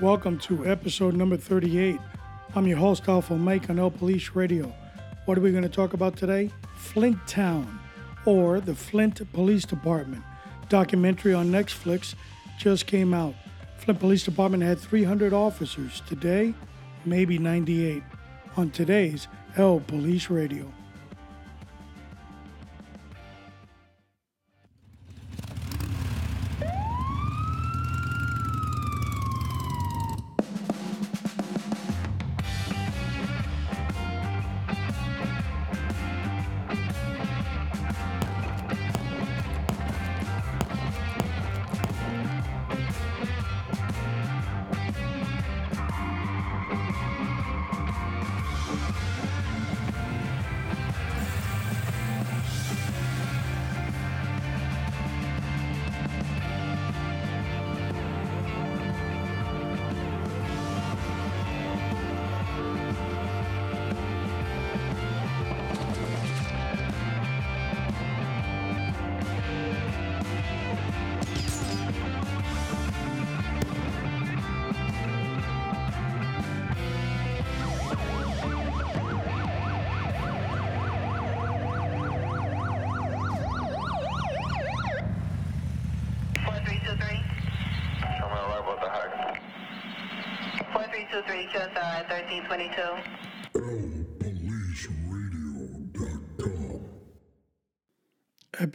[0.00, 1.98] Welcome to episode number 38.
[2.54, 4.72] I'm your host, Alpha Mike on El Police Radio.
[5.24, 6.52] What are we going to talk about today?
[6.76, 7.80] Flint Town,
[8.24, 10.22] or the Flint Police Department.
[10.68, 12.14] Documentary on Netflix
[12.60, 13.34] just came out.
[13.78, 16.00] Flint Police Department had 300 officers.
[16.06, 16.54] Today,
[17.04, 18.04] maybe 98.
[18.56, 19.26] On today's
[19.56, 20.72] El Police Radio.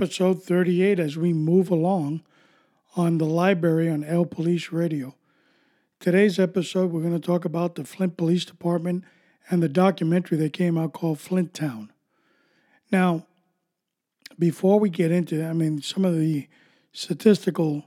[0.03, 2.23] Episode 38 as we move along
[2.97, 5.15] on the library on El Police Radio.
[6.01, 9.05] Today's episode, we're going to talk about the Flint Police Department
[9.49, 11.93] and the documentary that came out called Flint Town.
[12.91, 13.27] Now,
[14.37, 16.49] before we get into I mean, some of the
[16.91, 17.85] statistical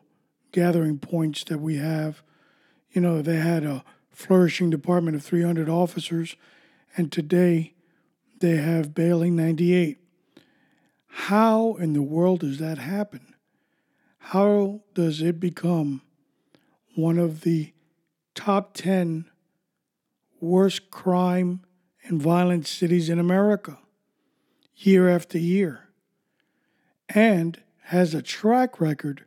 [0.53, 2.23] gathering points that we have,
[2.93, 6.35] you know, they had a flourishing department of 300 officers,
[6.97, 7.75] and today
[8.41, 9.99] they have barely 98.
[11.17, 13.35] How in the world does that happen?
[14.19, 16.03] How does it become
[16.95, 17.73] one of the
[18.35, 19.25] top 10
[20.41, 21.63] worst crime
[22.05, 23.79] and violent cities in America
[24.77, 25.89] year after year?
[27.09, 29.25] And has a track record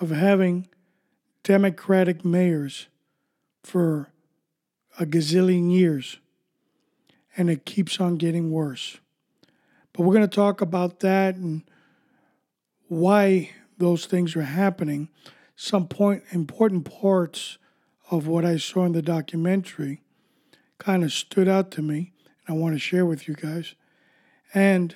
[0.00, 0.66] of having
[1.44, 2.88] Democratic mayors
[3.62, 4.10] for
[4.98, 6.18] a gazillion years.
[7.36, 8.98] And it keeps on getting worse.
[9.98, 11.64] But we're going to talk about that and
[12.86, 15.08] why those things are happening.
[15.56, 17.58] Some point important parts
[18.08, 20.02] of what I saw in the documentary
[20.78, 22.12] kind of stood out to me,
[22.46, 23.74] and I want to share with you guys.
[24.54, 24.94] And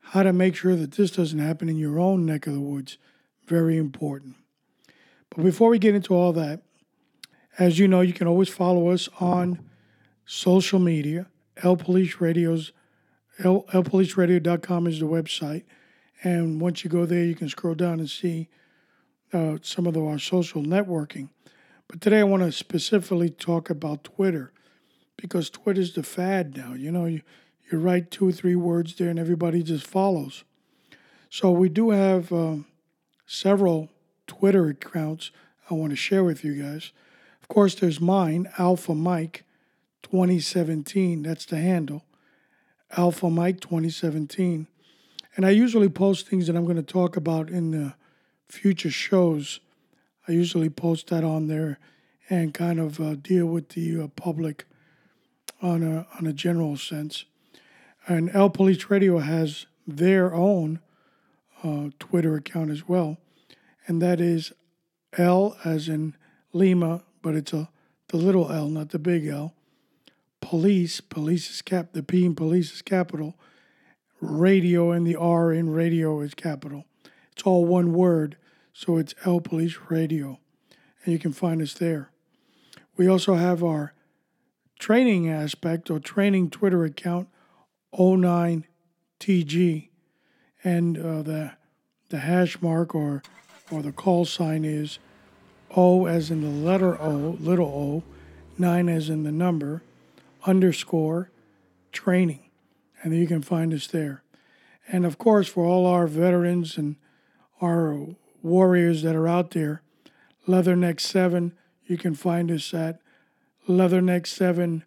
[0.00, 2.98] how to make sure that this doesn't happen in your own neck of the woods.
[3.46, 4.34] Very important.
[5.28, 6.62] But before we get into all that,
[7.60, 9.60] as you know, you can always follow us on
[10.26, 11.28] social media.
[11.62, 12.72] El Police Radio's
[13.42, 15.64] El, elpoliceradio.com is the website.
[16.22, 18.48] And once you go there, you can scroll down and see
[19.32, 21.30] uh, some of the, our social networking.
[21.88, 24.52] But today I want to specifically talk about Twitter
[25.16, 26.74] because Twitter's the fad now.
[26.74, 27.22] You know, you,
[27.70, 30.44] you write two or three words there and everybody just follows.
[31.30, 32.66] So we do have um,
[33.26, 33.88] several
[34.26, 35.30] Twitter accounts
[35.70, 36.92] I want to share with you guys.
[37.40, 39.44] Of course, there's mine, Alpha Mike
[40.02, 41.22] 2017.
[41.22, 42.04] That's the handle.
[42.96, 44.66] Alpha Mike 2017.
[45.36, 47.94] And I usually post things that I'm going to talk about in the
[48.48, 49.60] future shows.
[50.26, 51.78] I usually post that on there
[52.28, 54.64] and kind of uh, deal with the uh, public
[55.62, 57.24] on a, on a general sense.
[58.06, 60.80] And El Police Radio has their own
[61.62, 63.18] uh, Twitter account as well.
[63.86, 64.52] And that is
[65.16, 66.16] L as in
[66.52, 67.68] Lima, but it's a
[68.08, 69.54] the little L, not the big L.
[70.40, 71.88] Police, police is cap.
[71.92, 73.36] The P in police is capital.
[74.20, 76.84] Radio and the R in radio is capital.
[77.32, 78.36] It's all one word,
[78.72, 80.38] so it's El Police Radio,
[81.04, 82.10] and you can find us there.
[82.96, 83.94] We also have our
[84.78, 87.28] training aspect or training Twitter account,
[87.94, 89.88] 09TG,
[90.62, 91.52] and uh, the
[92.10, 93.22] the hash mark or
[93.70, 94.98] or the call sign is
[95.76, 98.02] O as in the letter O, little o,
[98.58, 99.82] nine as in the number,
[100.46, 101.30] underscore
[101.92, 102.50] training.
[103.02, 104.22] And you can find us there.
[104.88, 106.96] And of course, for all our veterans and
[107.60, 108.08] our
[108.42, 109.82] warriors that are out there,
[110.46, 111.52] Leatherneck 7,
[111.86, 113.00] you can find us at
[113.68, 114.84] Leatherneck 7.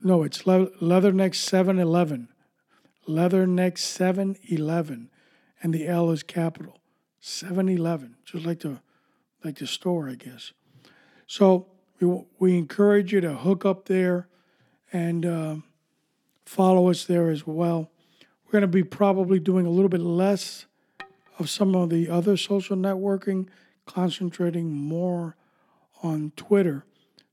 [0.00, 2.28] No, it's Le- Leatherneck 711.
[3.08, 5.10] Leatherneck 711.
[5.62, 6.78] And the L is capital.
[7.20, 8.80] 711, just like the
[9.44, 10.52] like the store, I guess.
[11.26, 11.66] So
[12.02, 14.28] we, we encourage you to hook up there
[14.92, 15.56] and uh,
[16.44, 17.90] follow us there as well.
[18.46, 20.66] We're going to be probably doing a little bit less
[21.38, 23.48] of some of the other social networking,
[23.86, 25.36] concentrating more
[26.02, 26.84] on Twitter,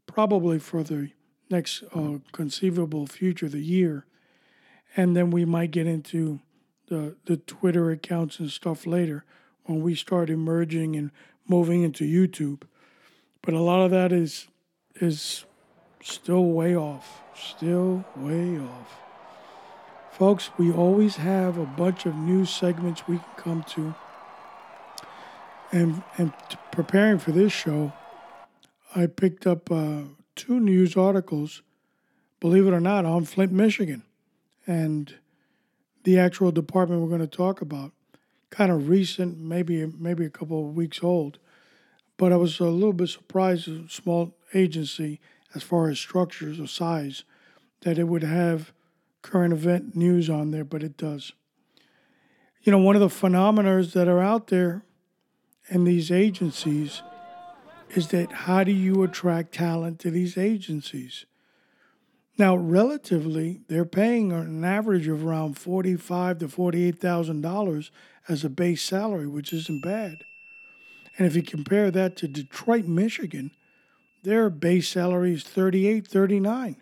[0.08, 1.12] probably for the
[1.50, 4.06] next uh, conceivable future, the year.
[4.96, 6.40] And then we might get into
[6.88, 9.26] the, the Twitter accounts and stuff later
[9.66, 11.12] when we start emerging and
[11.48, 12.64] moving into YouTube.
[13.42, 14.48] But a lot of that is
[15.00, 15.46] is
[16.02, 17.22] still way off.
[17.36, 19.00] Still way off.
[20.12, 23.96] Folks, we always have a bunch of news segments we can come to.
[25.72, 26.34] And, and
[26.72, 27.94] preparing for this show,
[28.96, 30.02] I picked up uh,
[30.36, 31.62] two news articles,
[32.40, 34.04] believe it or not, on Flint, Michigan,
[34.66, 35.16] and
[36.04, 37.92] the actual department we're going to talk about.
[38.50, 41.38] Kind of recent, maybe maybe a couple of weeks old,
[42.20, 43.70] but I was a little bit surprised.
[43.70, 45.22] A small agency,
[45.56, 47.24] as far as structures or size,
[47.82, 48.74] that it would have
[49.22, 51.32] current event news on there, but it does.
[52.62, 54.84] You know, one of the phenomena that are out there
[55.70, 57.02] in these agencies
[57.92, 61.26] is that how do you attract talent to these agencies?
[62.38, 67.92] Now, relatively, they're paying an average of around forty-five to forty-eight thousand dollars
[68.28, 70.16] as a base salary, which isn't bad.
[71.20, 73.52] And if you compare that to Detroit, Michigan,
[74.24, 76.78] their base salary is 38, 39.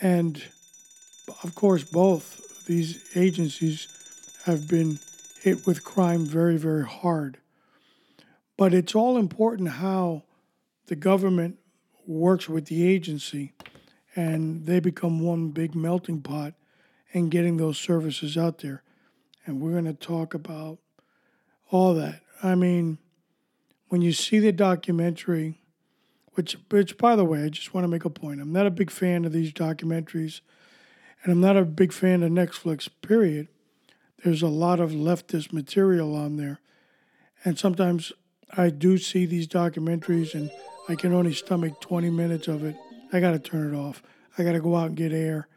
[0.00, 0.42] And
[1.42, 3.86] of course, both these agencies
[4.46, 4.98] have been
[5.42, 7.36] hit with crime very, very hard.
[8.56, 10.22] But it's all important how
[10.86, 11.58] the government
[12.06, 13.52] works with the agency
[14.16, 16.54] and they become one big melting pot
[17.12, 18.82] and getting those services out there.
[19.44, 20.78] And we're going to talk about
[21.70, 22.22] all that.
[22.42, 22.96] I mean,
[23.88, 25.60] when you see the documentary,
[26.34, 28.40] which, which by the way, I just want to make a point.
[28.40, 30.40] I'm not a big fan of these documentaries,
[31.22, 33.48] and I'm not a big fan of Netflix, period.
[34.24, 36.60] There's a lot of leftist material on there.
[37.44, 38.12] And sometimes
[38.56, 40.50] I do see these documentaries and
[40.88, 42.76] I can only stomach 20 minutes of it.
[43.12, 44.02] I got to turn it off.
[44.36, 45.48] I got to go out and get air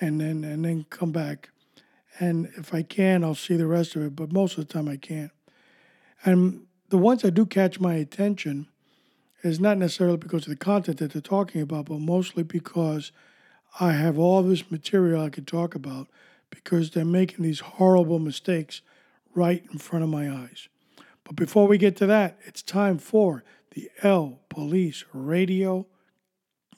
[0.00, 1.50] and then and then come back.
[2.18, 4.88] And if I can, I'll see the rest of it, but most of the time
[4.88, 5.32] I can't.
[6.24, 8.68] And the ones that do catch my attention
[9.42, 13.10] is not necessarily because of the content that they're talking about, but mostly because
[13.80, 16.06] I have all this material I could talk about
[16.50, 18.80] because they're making these horrible mistakes
[19.34, 20.68] right in front of my eyes.
[21.24, 23.42] But before we get to that, it's time for
[23.72, 25.86] the El Police Radio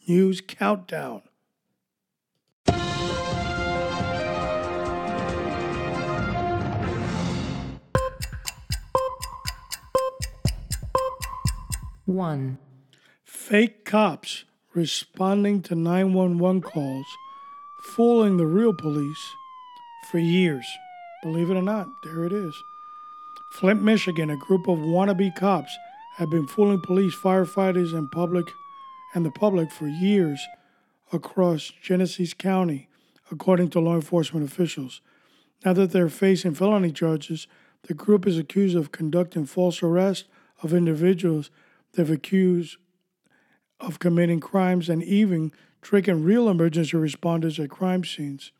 [0.08, 1.20] News Countdown.
[12.06, 12.58] One.
[13.24, 14.44] Fake cops
[14.74, 17.06] responding to 911 calls,
[17.82, 19.34] fooling the real police
[20.08, 20.64] for years.
[21.24, 22.54] Believe it or not, there it is.
[23.50, 25.76] Flint, Michigan, a group of wannabe cops
[26.18, 28.52] have been fooling police, firefighters, and public
[29.12, 30.40] and the public for years
[31.12, 32.88] across Genesee County,
[33.32, 35.00] according to law enforcement officials.
[35.64, 37.48] Now that they're facing felony charges,
[37.88, 40.28] the group is accused of conducting false arrests
[40.62, 41.50] of individuals
[41.96, 42.76] they've accused
[43.80, 48.52] of committing crimes and even tricking real emergency responders at crime scenes.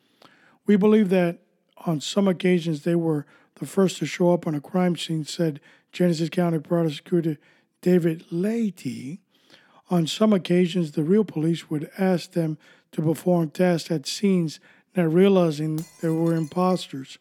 [0.66, 1.38] We believe that
[1.86, 3.26] on some occasions they were
[3.56, 5.60] the first to show up on a crime scene, said
[5.92, 7.38] Genesee County Prosecutor
[7.80, 9.20] David Leahy.
[9.88, 12.58] On some occasions, the real police would ask them
[12.92, 14.60] to perform tasks at scenes,
[14.96, 17.18] not realizing they were imposters.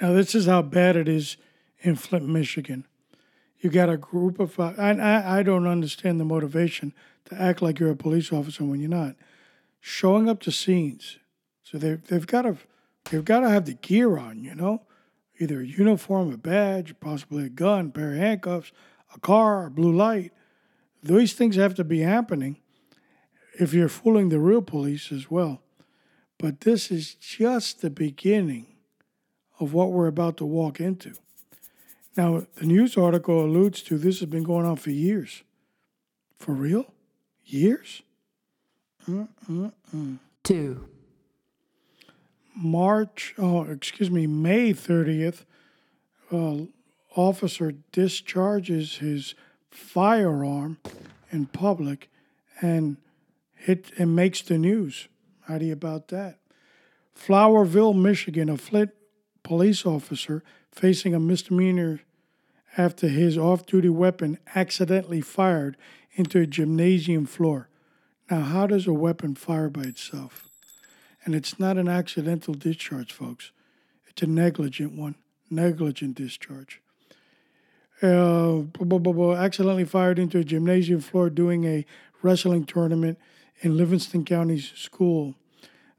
[0.00, 1.36] Now, this is how bad it is
[1.80, 2.86] in Flint, Michigan.
[3.66, 6.94] You got a group of, uh, and I, I don't understand the motivation
[7.24, 9.16] to act like you're a police officer when you're not.
[9.80, 11.18] Showing up to scenes,
[11.64, 12.58] so they they've got to
[13.10, 14.82] they've got to have the gear on, you know,
[15.40, 18.70] either a uniform, a badge, possibly a gun, pair of handcuffs,
[19.12, 20.30] a car, a blue light.
[21.02, 22.58] These things have to be happening
[23.58, 25.60] if you're fooling the real police as well.
[26.38, 28.76] But this is just the beginning
[29.58, 31.14] of what we're about to walk into.
[32.16, 35.42] Now, the news article alludes to this has been going on for years.
[36.38, 36.92] For real?
[37.44, 38.02] Years?
[39.06, 40.18] Mm-mm-mm.
[40.42, 40.88] Two.
[42.54, 45.44] March, oh, excuse me, May 30th,
[46.32, 46.64] uh,
[47.14, 49.34] officer discharges his
[49.70, 50.78] firearm
[51.30, 52.08] in public
[52.62, 52.96] and
[53.54, 55.08] hit and makes the news.
[55.42, 56.38] How do you about that?
[57.14, 58.90] Fowlerville, Michigan, a Flint
[59.42, 60.42] police officer
[60.72, 62.00] facing a misdemeanor
[62.76, 65.76] after his off duty weapon accidentally fired
[66.12, 67.68] into a gymnasium floor.
[68.30, 70.48] Now, how does a weapon fire by itself?
[71.24, 73.52] And it's not an accidental discharge, folks.
[74.08, 75.16] It's a negligent one,
[75.50, 76.80] negligent discharge.
[78.02, 81.86] Uh, blah, blah, blah, accidentally fired into a gymnasium floor doing a
[82.22, 83.18] wrestling tournament
[83.60, 85.34] in Livingston County's school.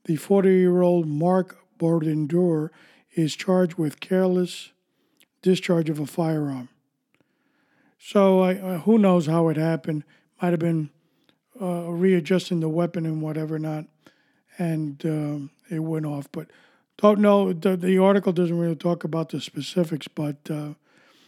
[0.06, 2.70] The 40 year old Mark Bordendur
[3.16, 4.72] is charged with careless
[5.48, 6.68] discharge of a firearm.
[7.98, 10.04] So who knows how it happened?
[10.42, 10.90] Might have been
[11.62, 13.86] uh, readjusting the weapon and whatever not,
[14.58, 16.30] and um, it went off.
[16.34, 16.48] But
[16.98, 17.54] don't know.
[17.54, 20.74] The, the, article doesn't really talk about the specifics, but uh,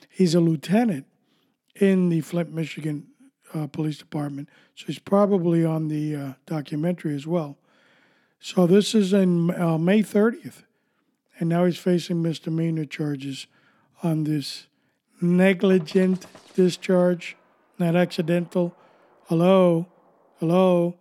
[0.10, 1.06] he's a lieutenant
[1.76, 3.08] in the Flint, Michigan
[3.54, 7.58] uh, Police Department, so he's probably on the uh, documentary as well.
[8.42, 10.64] So this is in uh, May 30th,
[11.40, 13.48] and now he's facing misdemeanor charges
[14.04, 14.68] on this
[15.22, 16.26] negligent
[16.56, 17.36] discharge,
[17.78, 18.76] not accidental.
[19.28, 19.88] Hello,
[20.40, 20.96] hello.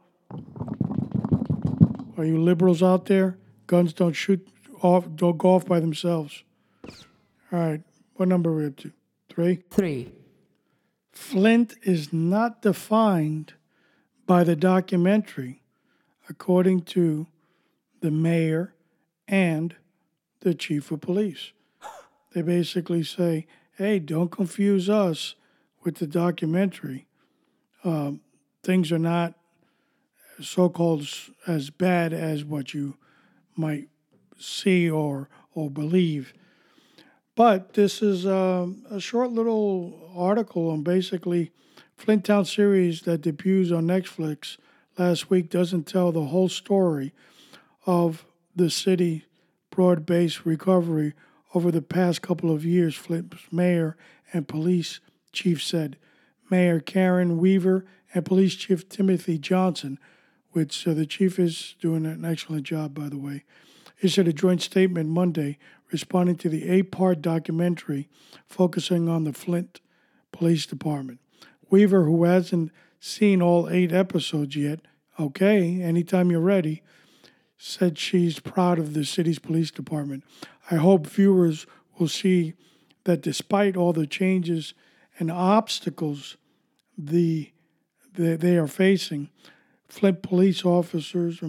[2.16, 3.38] Are you liberals out there?
[3.66, 4.46] Guns don't shoot
[4.82, 6.42] off, don't go off by themselves.
[7.52, 7.82] All right,
[8.14, 8.92] what number are we up to?
[9.28, 9.62] Three?
[9.70, 10.12] Three.
[11.12, 13.54] Flint is not defined
[14.26, 15.62] by the documentary,
[16.28, 17.26] according to
[18.00, 18.74] the mayor
[19.26, 19.74] and
[20.40, 21.52] the chief of police.
[22.32, 25.34] They basically say, hey, don't confuse us
[25.84, 27.06] with the documentary.
[27.84, 28.20] Um,
[28.62, 29.34] things are not
[30.40, 31.08] so called
[31.46, 32.96] as bad as what you
[33.56, 33.88] might
[34.38, 36.32] see or, or believe.
[37.34, 41.52] But this is um, a short little article on basically
[41.96, 44.56] Flint Town series that debuts on Netflix
[44.98, 47.12] last week doesn't tell the whole story
[47.86, 49.24] of the city
[49.70, 51.14] broad based recovery
[51.54, 53.96] over the past couple of years, Flint's mayor
[54.32, 55.00] and police
[55.32, 55.96] chief said.
[56.50, 59.98] Mayor Karen Weaver and Police Chief Timothy Johnson,
[60.52, 63.44] which uh, the chief is doing an excellent job, by the way,
[64.00, 65.58] issued a joint statement Monday
[65.92, 68.08] responding to the eight part documentary
[68.46, 69.80] focusing on the Flint
[70.32, 71.20] Police Department.
[71.70, 74.80] Weaver, who hasn't seen all eight episodes yet,
[75.20, 76.82] okay, anytime you're ready,
[77.58, 80.24] said she's proud of the city's police department.
[80.70, 81.66] I hope viewers
[81.98, 82.54] will see
[83.04, 84.74] that despite all the changes
[85.18, 86.36] and obstacles
[86.96, 87.50] the,
[88.14, 89.28] the they are facing,
[89.88, 91.42] Flint police officers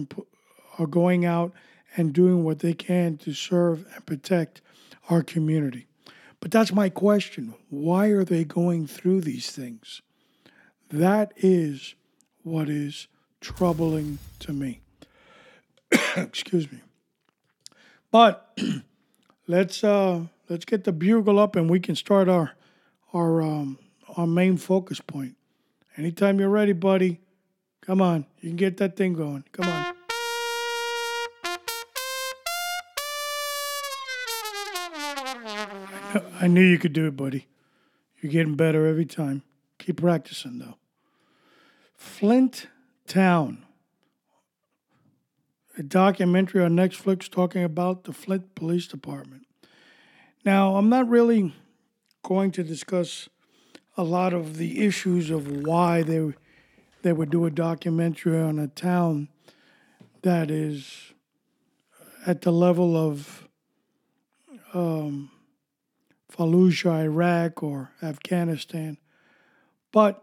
[0.78, 1.52] are going out
[1.96, 4.62] and doing what they can to serve and protect
[5.08, 5.86] our community.
[6.40, 7.54] But that's my question.
[7.68, 10.00] Why are they going through these things?
[10.90, 11.94] That is
[12.42, 13.08] what is
[13.40, 14.80] troubling to me.
[16.16, 16.80] Excuse me.
[18.10, 18.58] But
[19.46, 22.52] let's uh, let's get the bugle up and we can start our
[23.12, 23.78] our um,
[24.16, 25.36] our main focus point.
[25.96, 27.20] Anytime you're ready, buddy.
[27.82, 29.44] Come on, you can get that thing going.
[29.52, 29.94] Come on.
[36.40, 37.46] I knew you could do it, buddy.
[38.20, 39.42] You're getting better every time.
[39.78, 40.76] Keep practicing, though.
[41.96, 42.66] Flint
[43.06, 43.64] Town,
[45.78, 49.46] a documentary on Netflix talking about the Flint Police Department.
[50.44, 51.54] Now, I'm not really
[52.22, 53.28] going to discuss
[53.96, 56.32] a lot of the issues of why they
[57.02, 59.28] they would do a documentary on a town
[60.22, 61.12] that is
[62.26, 63.48] at the level of
[64.74, 65.30] um,
[66.30, 68.98] Fallujah, Iraq, or Afghanistan.
[69.92, 70.22] But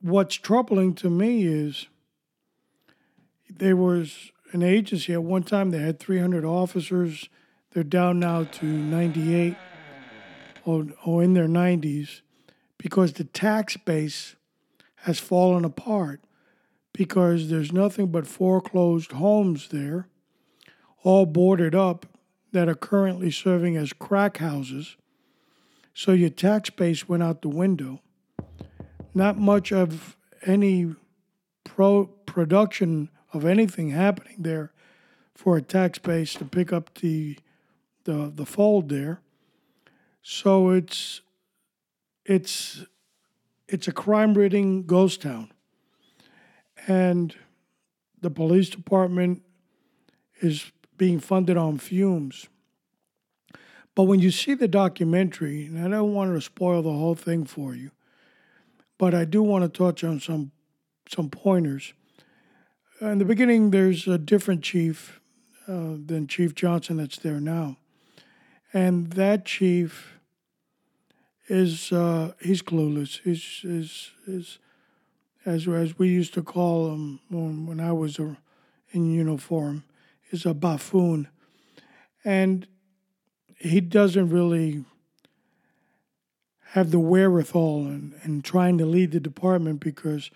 [0.00, 1.86] what's troubling to me is
[3.48, 7.28] there was an agency at one time they had 300 officers.
[7.72, 9.56] They're down now to 98
[10.64, 12.20] or, or in their 90s
[12.78, 14.36] because the tax base
[15.02, 16.20] has fallen apart
[16.92, 20.08] because there's nothing but foreclosed homes there,
[21.02, 22.06] all boarded up,
[22.52, 24.96] that are currently serving as crack houses.
[25.94, 28.00] So your tax base went out the window.
[29.14, 30.94] Not much of any
[31.64, 34.72] pro production of anything happening there
[35.34, 37.38] for a tax base to pick up the
[38.04, 39.20] the the fold there.
[40.22, 41.20] So it's
[42.24, 42.84] it's
[43.68, 45.52] it's a crime-ridden ghost town,
[46.86, 47.34] and
[48.20, 49.42] the police department
[50.40, 52.48] is being funded on fumes.
[53.94, 57.44] But when you see the documentary, and I don't want to spoil the whole thing
[57.44, 57.90] for you,
[58.96, 60.52] but I do want to touch on some
[61.08, 61.94] some pointers.
[63.00, 65.20] In the beginning, there's a different chief
[65.68, 67.76] uh, than Chief Johnson that's there now,
[68.72, 70.18] and that chief
[71.46, 73.20] is uh, he's clueless.
[73.22, 74.58] He's is is
[75.46, 78.36] as as we used to call him when, when I was a,
[78.90, 79.84] in uniform,
[80.32, 81.28] is a buffoon,
[82.24, 82.66] and
[83.58, 84.84] he doesn't really
[86.70, 90.32] have the wherewithal and, and trying to lead the department because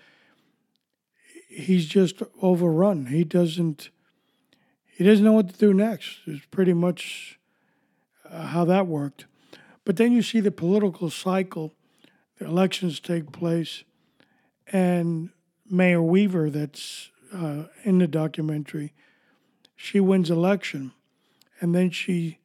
[1.53, 3.07] he's just overrun.
[3.07, 3.91] He doesn't
[4.87, 6.19] he doesn't know what to do next.
[6.27, 7.39] It's pretty much
[8.29, 9.27] uh, how that worked.
[9.85, 11.73] But then you see the political cycle,
[12.39, 13.85] the elections take place,
[14.69, 15.31] and
[15.69, 18.93] Mayor Weaver, that's uh, in the documentary,
[19.75, 20.93] she wins election,
[21.61, 22.39] and then she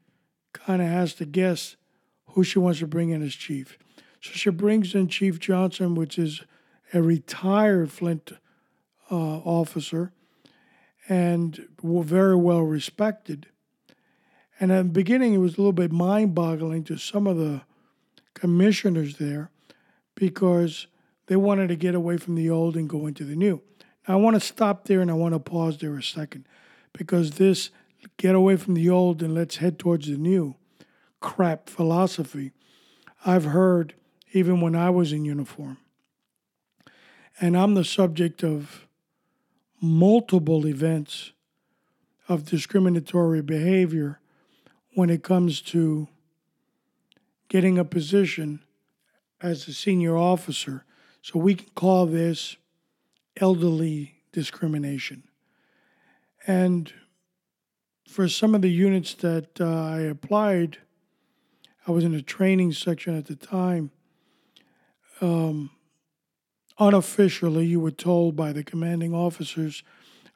[0.54, 1.76] kind of has to guess
[2.30, 3.78] who she wants to bring in as chief.
[4.22, 6.42] So she brings in Chief Johnson, which is
[6.94, 8.32] a retired Flint
[9.12, 10.12] uh, officer
[11.10, 13.48] and were very well respected.
[14.60, 17.62] And at the beginning, it was a little bit mind boggling to some of the
[18.34, 19.52] commissioners there
[20.16, 20.88] because
[21.28, 23.62] they wanted to get away from the old and go into the new.
[24.08, 26.46] Now, I want to stop there and I want to pause there a second
[26.94, 27.70] because this
[28.18, 30.56] get away from the old and let's head towards the new
[31.20, 32.52] crap philosophy
[33.26, 33.94] I've heard
[34.34, 35.78] even when I was in uniform.
[37.40, 38.87] And I'm the subject of
[39.82, 41.32] multiple events
[42.28, 44.20] of discriminatory behavior
[44.94, 46.08] when it comes to
[47.50, 48.60] getting a position
[49.42, 50.84] as a senior officer.
[51.22, 52.58] So we can call this
[53.40, 55.24] elderly discrimination.
[56.46, 56.92] And
[58.08, 60.80] for some of the units that uh, I applied,
[61.86, 63.92] I was in a training section at the time.
[65.22, 65.72] Um,
[66.80, 69.84] unofficially, you were told by the commanding officers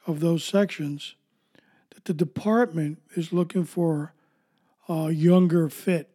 [0.08, 1.16] of those sections
[1.94, 4.14] that the department is looking for
[4.90, 6.10] a younger fit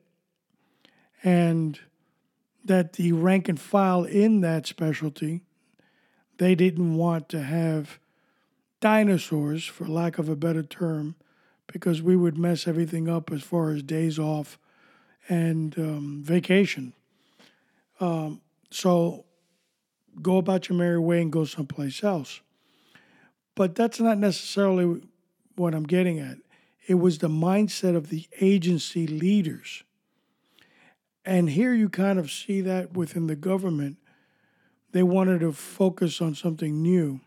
[1.22, 1.80] and
[2.64, 5.42] that the rank and file in that specialty
[6.38, 7.98] they didn't want to have
[8.80, 11.14] dinosaurs for lack of a better term
[11.66, 14.58] because we would mess everything up as far as days off
[15.28, 16.92] and um, vacation.
[18.00, 19.24] Um, so
[20.22, 22.40] go about your merry way and go someplace else
[23.54, 25.00] but that's not necessarily
[25.56, 26.36] what i'm getting at
[26.86, 29.82] it was the mindset of the agency leaders.
[31.24, 33.98] And here you kind of see that within the government.
[34.92, 37.20] They wanted to focus on something new.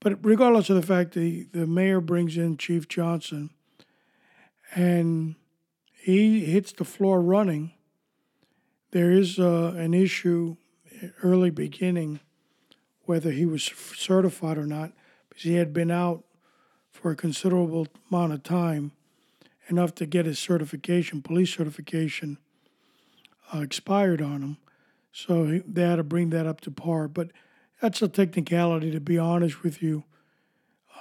[0.00, 3.50] But regardless of the fact the, the mayor brings in Chief Johnson
[4.74, 5.34] and
[5.92, 7.72] he hits the floor running,
[8.92, 10.56] there is uh, an issue
[11.22, 12.20] early beginning
[13.02, 14.92] whether he was certified or not
[15.28, 16.24] because he had been out
[16.90, 18.92] for a considerable amount of time,
[19.68, 22.38] enough to get his certification, police certification,
[23.54, 24.56] uh, expired on him.
[25.12, 27.08] So he, they had to bring that up to par.
[27.08, 27.30] But
[27.80, 30.04] that's a technicality, to be honest with you.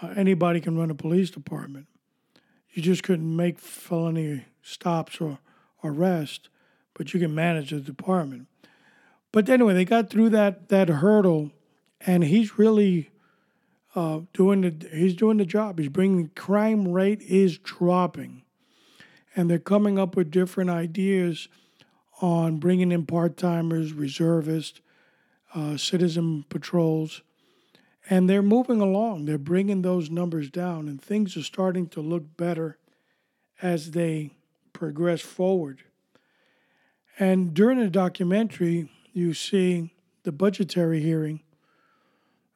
[0.01, 1.87] Uh, anybody can run a police department.
[2.71, 5.39] You just couldn't make felony stops or
[5.83, 6.49] arrest,
[6.93, 8.47] but you can manage the department.
[9.31, 11.51] But anyway, they got through that that hurdle,
[12.01, 13.11] and he's really
[13.95, 15.79] uh, doing the he's doing the job.
[15.79, 18.43] He's bringing crime rate is dropping,
[19.35, 21.47] and they're coming up with different ideas
[22.21, 24.81] on bringing in part timers, reservists,
[25.53, 27.21] uh, citizen patrols,
[28.09, 29.25] and they're moving along.
[29.25, 32.77] They're bringing those numbers down, and things are starting to look better
[33.61, 34.31] as they
[34.73, 35.83] progress forward.
[37.19, 41.41] And during the documentary, you see the budgetary hearing.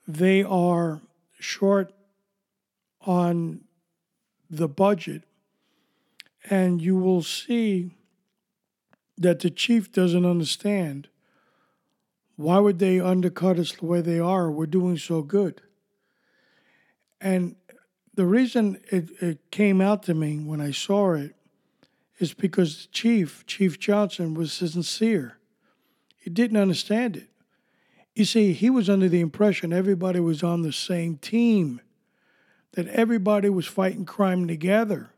[0.07, 1.01] They are
[1.39, 1.91] short
[3.01, 3.61] on
[4.49, 5.23] the budget,
[6.49, 7.91] and you will see
[9.17, 11.07] that the chief doesn't understand
[12.35, 14.49] why would they undercut us the way they are?
[14.49, 15.61] We're doing so good.
[17.19, 17.55] And
[18.15, 21.35] the reason it, it came out to me when I saw it
[22.17, 25.37] is because the chief, Chief Johnson, was sincere.
[26.21, 27.27] He didn't understand it.
[28.13, 31.81] You see, he was under the impression everybody was on the same team,
[32.73, 35.09] that everybody was fighting crime together,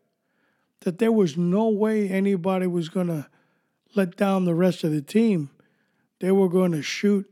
[0.80, 3.28] that there was no way anybody was going to
[3.94, 5.50] let down the rest of the team.
[6.20, 7.30] They were going to shoot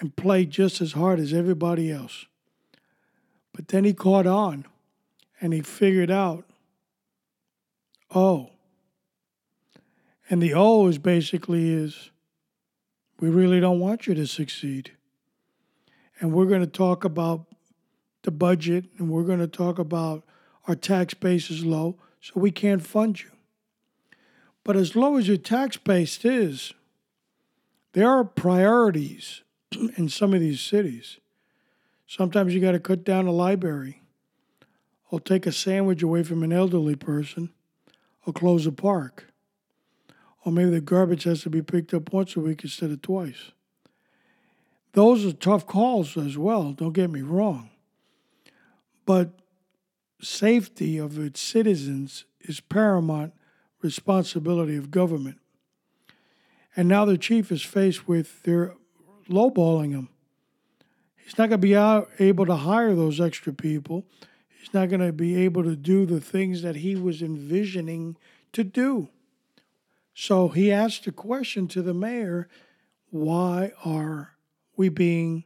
[0.00, 2.26] and play just as hard as everybody else.
[3.52, 4.66] But then he caught on
[5.40, 6.44] and he figured out
[8.12, 8.50] oh.
[10.30, 12.10] And the O is basically is
[13.20, 14.92] we really don't want you to succeed.
[16.20, 17.46] And we're going to talk about
[18.22, 20.24] the budget and we're going to talk about
[20.66, 23.30] our tax base is low, so we can't fund you.
[24.64, 26.74] But as low as your tax base is,
[27.94, 29.42] there are priorities
[29.96, 31.18] in some of these cities.
[32.06, 34.02] Sometimes you got to cut down a library,
[35.10, 37.50] or take a sandwich away from an elderly person,
[38.26, 39.32] or close a park.
[40.48, 43.52] Or maybe the garbage has to be picked up once a week instead of twice.
[44.94, 47.68] Those are tough calls as well, don't get me wrong.
[49.04, 49.28] But
[50.22, 53.34] safety of its citizens is paramount
[53.82, 55.38] responsibility of government.
[56.74, 58.74] And now the chief is faced with their
[59.28, 60.08] lowballing him.
[61.14, 64.06] He's not going to be able to hire those extra people.
[64.58, 68.16] He's not going to be able to do the things that he was envisioning
[68.54, 69.10] to do.
[70.20, 72.48] So he asked a question to the mayor
[73.10, 74.32] why are
[74.76, 75.44] we being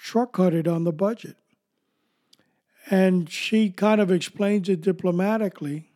[0.00, 1.36] shortcutted on the budget?
[2.90, 5.90] And she kind of explains it diplomatically,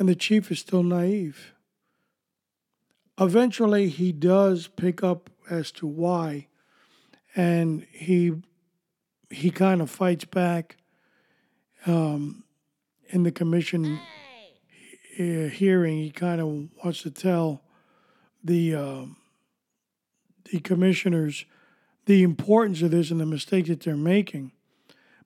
[0.00, 1.54] and the chief is still naive.
[3.16, 6.48] Eventually, he does pick up as to why,
[7.36, 8.32] and he
[9.30, 10.76] he kind of fights back
[11.86, 12.42] um,
[13.10, 14.00] in the commission
[15.24, 15.98] hearing.
[15.98, 16.46] He kind of
[16.82, 17.62] wants to tell
[18.42, 19.16] the um,
[20.50, 21.44] the commissioners
[22.06, 24.52] the importance of this and the mistake that they're making,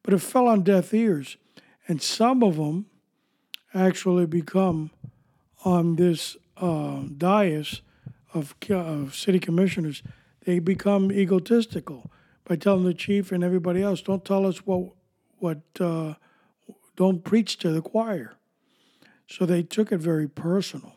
[0.02, 1.36] but it fell on deaf ears,
[1.86, 2.86] and some of them
[3.72, 4.90] actually become
[5.64, 7.82] on this uh, dais
[8.34, 10.02] of, of city commissioners.
[10.44, 12.10] They become egotistical
[12.44, 14.92] by telling the chief and everybody else, "Don't tell us what
[15.38, 16.14] what uh,
[16.96, 18.36] don't preach to the choir."
[19.26, 20.96] So they took it very personal.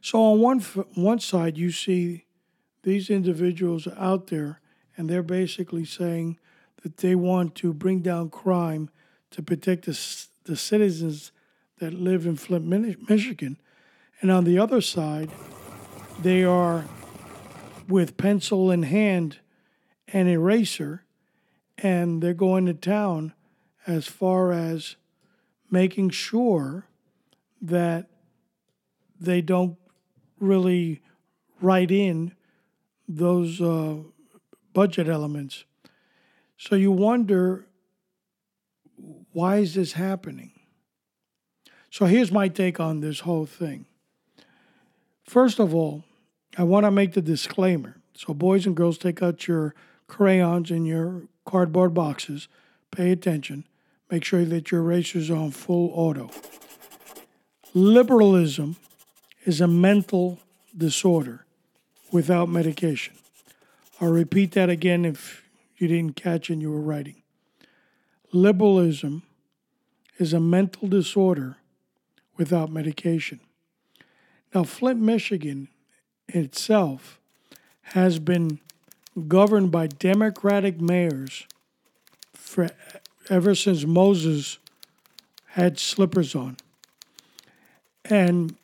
[0.00, 0.60] So on one
[0.94, 2.26] one side, you see
[2.82, 4.60] these individuals out there,
[4.96, 6.38] and they're basically saying
[6.82, 8.90] that they want to bring down crime
[9.32, 11.32] to protect the, the citizens
[11.78, 13.58] that live in Flint, Michigan.
[14.20, 15.30] And on the other side,
[16.22, 16.84] they are
[17.88, 19.38] with pencil in hand
[20.08, 21.04] and eraser,
[21.78, 23.34] and they're going to town
[23.86, 24.96] as far as
[25.70, 26.86] making sure
[27.60, 28.08] that
[29.20, 29.76] they don't
[30.38, 31.02] really
[31.60, 32.32] write in
[33.08, 33.96] those uh,
[34.72, 35.64] budget elements.
[36.58, 37.66] So you wonder
[39.32, 40.52] why is this happening?
[41.90, 43.86] So here's my take on this whole thing.
[45.24, 46.04] First of all,
[46.56, 47.96] I want to make the disclaimer.
[48.14, 49.74] So, boys and girls, take out your
[50.06, 52.48] crayons and your cardboard boxes.
[52.90, 53.66] Pay attention.
[54.10, 56.30] Make sure that your erasers are on full auto.
[57.74, 58.76] Liberalism
[59.44, 60.38] is a mental
[60.76, 61.44] disorder
[62.12, 63.14] without medication.
[64.00, 65.42] I'll repeat that again if
[65.76, 67.22] you didn't catch and you were writing.
[68.32, 69.22] Liberalism
[70.18, 71.56] is a mental disorder
[72.36, 73.40] without medication.
[74.54, 75.68] Now, Flint, Michigan
[76.28, 77.18] itself
[77.82, 78.60] has been
[79.28, 81.46] governed by Democratic mayors
[82.34, 82.68] for
[83.30, 84.58] ever since Moses
[85.48, 86.56] had slippers on.
[88.04, 88.56] And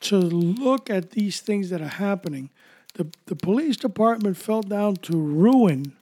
[0.00, 2.50] to look at these things that are happening,
[2.94, 5.96] the, the police department fell down to ruin.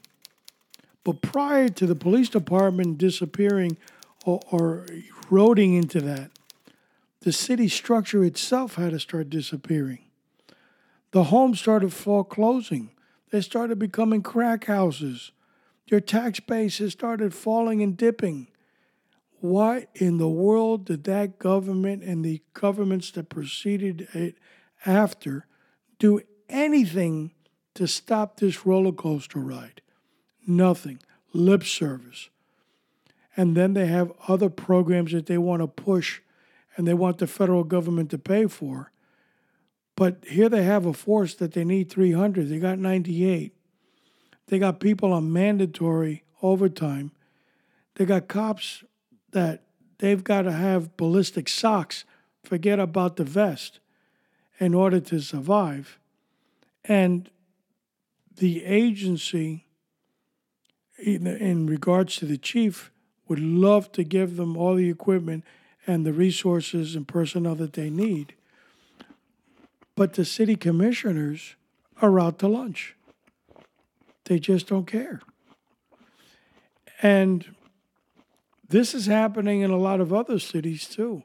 [1.05, 3.77] But prior to the police department disappearing
[4.25, 4.87] or, or
[5.31, 6.31] eroding into that,
[7.21, 10.01] the city structure itself had to start disappearing.
[11.13, 12.91] The homes started foreclosing.
[13.31, 15.33] They started becoming crack houses.
[15.91, 18.47] Your tax base has started falling and dipping.
[19.41, 24.37] What in the world did that government and the governments that preceded it
[24.87, 25.47] after
[25.99, 27.33] do anything
[27.75, 29.83] to stop this roller coaster ride?
[30.47, 31.01] Nothing.
[31.33, 32.31] Lip service.
[33.37, 36.21] And then they have other programs that they want to push
[36.77, 38.93] and they want the federal government to pay for.
[39.97, 42.49] But here they have a force that they need 300.
[42.49, 43.55] They got 98.
[44.51, 47.13] They got people on mandatory overtime.
[47.95, 48.83] They got cops
[49.31, 49.63] that
[49.99, 52.05] they've got to have ballistic socks,
[52.43, 53.79] forget about the vest,
[54.59, 56.01] in order to survive.
[56.85, 57.31] And
[58.39, 59.67] the agency,
[60.99, 62.91] in regards to the chief,
[63.29, 65.45] would love to give them all the equipment
[65.87, 68.35] and the resources and personnel that they need.
[69.95, 71.55] But the city commissioners
[72.03, 72.97] are out to lunch.
[74.25, 75.21] They just don't care.
[77.03, 77.57] And
[78.69, 81.25] this is happening in a lot of other cities too.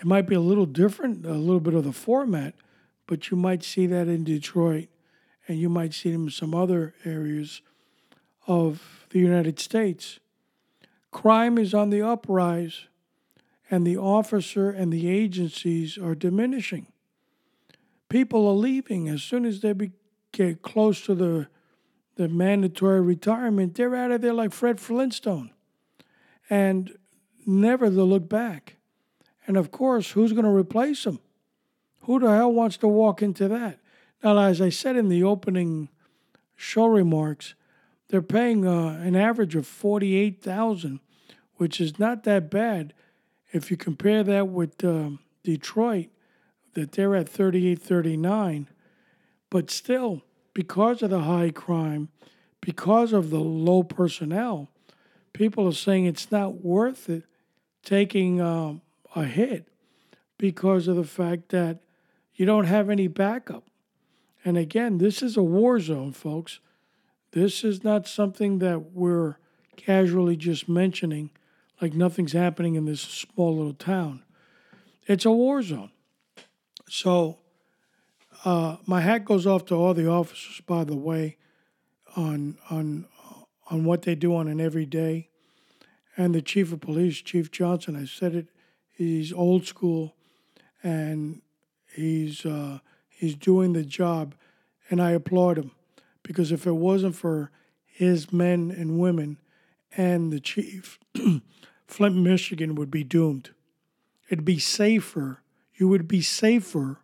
[0.00, 2.54] It might be a little different, a little bit of the format,
[3.06, 4.88] but you might see that in Detroit
[5.46, 7.62] and you might see them in some other areas
[8.46, 10.20] of the United States.
[11.10, 12.86] Crime is on the uprise,
[13.70, 16.86] and the officer and the agencies are diminishing.
[18.12, 19.90] people are leaving as soon as they be,
[20.32, 21.48] get close to the
[22.16, 23.74] the mandatory retirement.
[23.74, 25.50] They're out of there like Fred Flintstone,
[26.50, 26.96] and
[27.46, 28.76] never to look back.
[29.46, 31.20] And of course, who's going to replace them?
[32.02, 33.78] Who the hell wants to walk into that?
[34.22, 35.88] Now, as I said in the opening
[36.54, 37.54] show remarks,
[38.08, 41.00] they're paying uh, an average of forty-eight thousand,
[41.56, 42.92] which is not that bad
[43.52, 46.08] if you compare that with um, Detroit,
[46.74, 48.68] that they're at 38, 39.
[49.50, 50.22] But still,
[50.54, 52.08] because of the high crime,
[52.60, 54.68] because of the low personnel,
[55.32, 57.24] people are saying it's not worth it
[57.82, 58.80] taking um,
[59.16, 59.68] a hit
[60.38, 61.80] because of the fact that
[62.34, 63.64] you don't have any backup.
[64.44, 66.60] And again, this is a war zone, folks.
[67.32, 69.36] This is not something that we're
[69.76, 71.30] casually just mentioning
[71.80, 74.22] like nothing's happening in this small little town.
[75.06, 75.90] It's a war zone.
[76.88, 77.38] So,
[78.44, 81.36] uh, my hat goes off to all the officers, by the way,
[82.16, 83.06] on on
[83.70, 85.28] on what they do on an everyday.
[86.16, 88.48] And the chief of police, Chief Johnson, I said it.
[88.90, 90.14] He's old school,
[90.82, 91.40] and
[91.94, 94.34] he's uh, he's doing the job,
[94.90, 95.70] and I applaud him
[96.22, 97.50] because if it wasn't for
[97.86, 99.38] his men and women
[99.96, 100.98] and the chief,
[101.86, 103.50] Flint, Michigan would be doomed.
[104.28, 105.42] It'd be safer.
[105.74, 107.01] You would be safer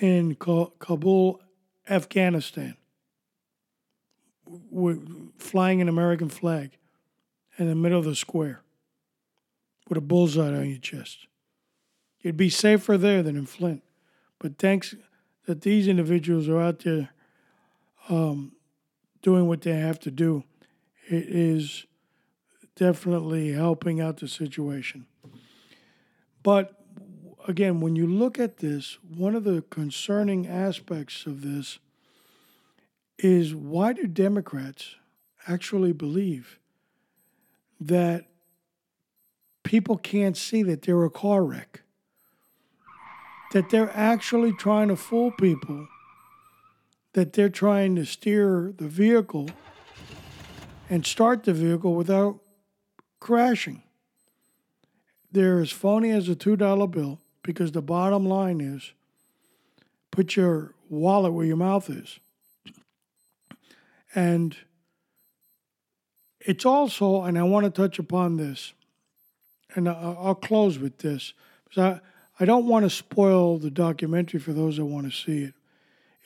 [0.00, 1.40] in Kabul,
[1.88, 2.76] Afghanistan,
[5.38, 6.78] flying an American flag
[7.58, 8.62] in the middle of the square
[9.88, 11.26] with a bullseye on your chest.
[12.20, 13.82] You'd be safer there than in Flint.
[14.38, 14.94] But thanks
[15.46, 17.10] that these individuals are out there
[18.08, 18.52] um,
[19.22, 20.44] doing what they have to do,
[21.08, 21.86] it is
[22.76, 25.06] definitely helping out the situation.
[26.42, 26.77] But
[27.48, 31.78] again, when you look at this, one of the concerning aspects of this
[33.18, 34.96] is why do Democrats
[35.48, 36.58] actually believe
[37.80, 38.26] that
[39.64, 41.80] people can't see that they're a car wreck?
[43.52, 45.88] That they're actually trying to fool people,
[47.14, 49.48] that they're trying to steer the vehicle
[50.90, 52.40] and start the vehicle without
[53.20, 53.82] crashing.
[55.32, 58.92] They're as phony as a $2 bill because the bottom line is
[60.10, 62.20] put your wallet where your mouth is.
[64.14, 64.54] And
[66.40, 68.74] it's also, and I want to touch upon this,
[69.74, 71.32] and I'll close with this,
[71.64, 71.82] because
[72.38, 75.54] I, I don't want to spoil the documentary for those that want to see it.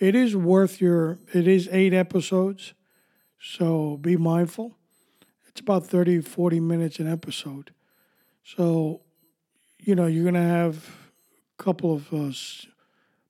[0.01, 2.75] It is worth your, it is eight episodes,
[3.41, 4.77] so be mindful.
[5.47, 7.71] It's about 30, 40 minutes an episode.
[8.43, 9.03] So,
[9.79, 11.02] you know, you're going to have
[11.59, 12.33] couple of uh,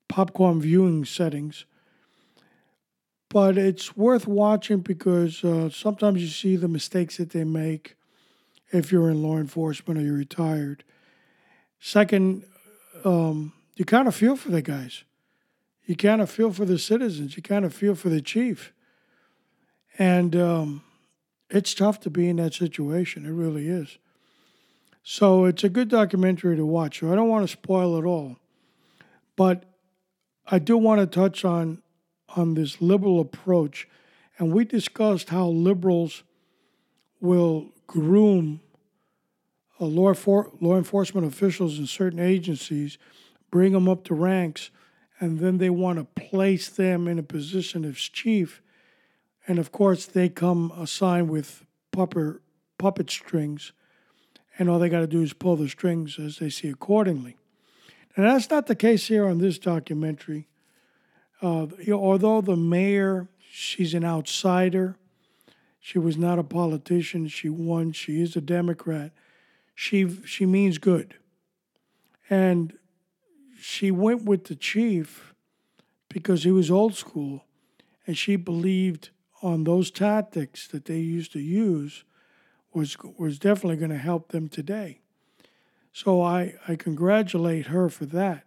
[0.07, 1.65] popcorn viewing settings
[3.33, 7.95] but it's worth watching because uh, sometimes you see the mistakes that they make
[8.71, 10.83] if you're in law enforcement or you're retired.
[11.79, 12.45] Second,
[13.03, 15.03] um, you kind of feel for the guys.
[15.85, 17.35] You kind of feel for the citizens.
[17.35, 18.71] You kind of feel for the chief.
[19.97, 20.83] And um,
[21.49, 23.25] it's tough to be in that situation.
[23.25, 23.97] It really is.
[25.03, 27.03] So it's a good documentary to watch.
[27.03, 28.37] I don't want to spoil it all.
[29.35, 29.65] But
[30.47, 31.81] I do want to touch on
[32.35, 33.87] on this liberal approach.
[34.37, 36.23] And we discussed how liberals
[37.21, 38.61] will groom
[39.79, 42.97] uh, law, for, law enforcement officials in certain agencies,
[43.51, 44.71] bring them up to ranks,
[45.19, 48.61] and then they want to place them in a position as chief.
[49.47, 53.73] And of course, they come assigned with puppet strings,
[54.57, 57.37] and all they got to do is pull the strings as they see accordingly.
[58.15, 60.47] And that's not the case here on this documentary.
[61.41, 64.95] Uh, although the mayor, she's an outsider,
[65.79, 67.27] she was not a politician.
[67.27, 67.91] She won.
[67.91, 69.11] She is a Democrat.
[69.75, 71.15] She she means good,
[72.29, 72.77] and
[73.59, 75.33] she went with the chief
[76.07, 77.43] because he was old school,
[78.07, 79.09] and she believed
[79.41, 82.05] on those tactics that they used to use
[82.75, 84.99] was was definitely going to help them today.
[85.91, 88.45] So I, I congratulate her for that.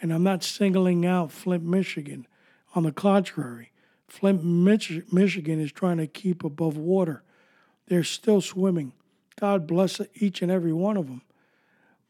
[0.00, 2.26] And I'm not singling out Flint, Michigan.
[2.74, 3.70] On the contrary,
[4.08, 7.22] Flint, Mich- Michigan is trying to keep above water.
[7.86, 8.92] They're still swimming.
[9.38, 11.22] God bless each and every one of them.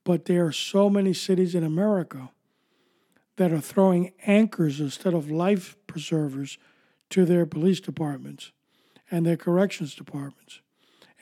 [0.03, 2.31] But there are so many cities in America
[3.37, 6.57] that are throwing anchors instead of life preservers
[7.11, 8.53] to their police departments
[9.11, 10.61] and their corrections departments.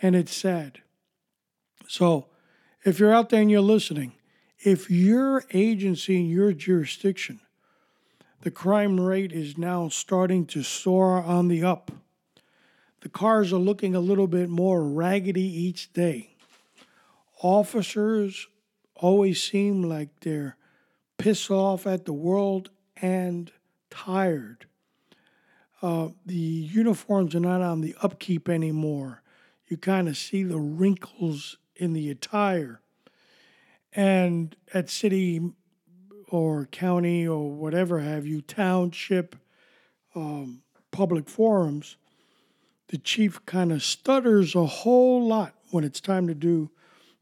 [0.03, 0.83] And it's sad.
[1.89, 2.27] So,
[2.85, 4.15] if you're out there and you're listening,
[4.59, 7.41] if your agency in your jurisdiction
[8.43, 11.93] the crime rate is now starting to soar on the up.
[13.03, 16.35] The cars are looking a little bit more raggedy each day.
[17.41, 18.49] Officers
[18.97, 20.57] always seem like they're
[21.19, 23.53] pissed off at the world and
[23.91, 24.67] tired.
[25.81, 29.22] Uh, the uniforms are not on the upkeep anymore.
[29.73, 32.83] You kind of see the wrinkles in the attire.
[33.95, 35.41] And at city
[36.29, 39.35] or county or whatever have you, township,
[40.15, 41.97] um, public forums,
[42.89, 46.71] the chief kind of stutters a whole lot when it's time to do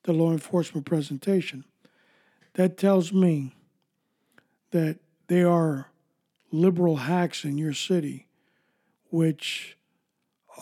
[0.03, 1.63] the law enforcement presentation.
[2.55, 3.55] That tells me
[4.73, 5.93] that they are
[6.51, 8.27] liberal hacks in your city,
[9.09, 9.77] which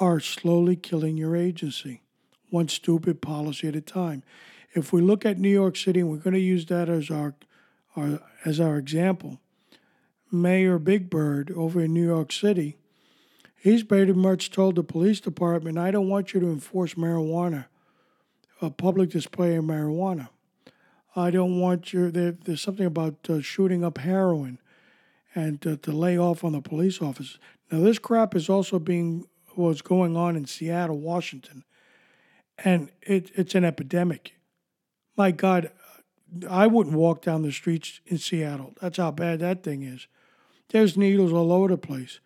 [0.00, 2.02] are slowly killing your agency,
[2.50, 4.22] one stupid policy at a time.
[4.72, 7.34] If we look at New York City, and we're going to use that as our,
[7.96, 9.40] our as our example,
[10.30, 12.76] Mayor Big Bird over in New York City,
[13.56, 17.66] he's pretty much told the police department, "I don't want you to enforce marijuana,
[18.60, 20.28] a public display of marijuana.
[21.16, 24.58] I don't want your there, there's something about uh, shooting up heroin."
[25.34, 27.38] and to, to lay off on the police officers.
[27.70, 29.26] Now, this crap is also being
[29.58, 31.64] was going on in Seattle, Washington,
[32.64, 34.34] and it, it's an epidemic.
[35.16, 35.70] My God,
[36.48, 38.74] I wouldn't walk down the streets in Seattle.
[38.80, 40.06] That's how bad that thing is.
[40.70, 42.20] There's needles all over the place.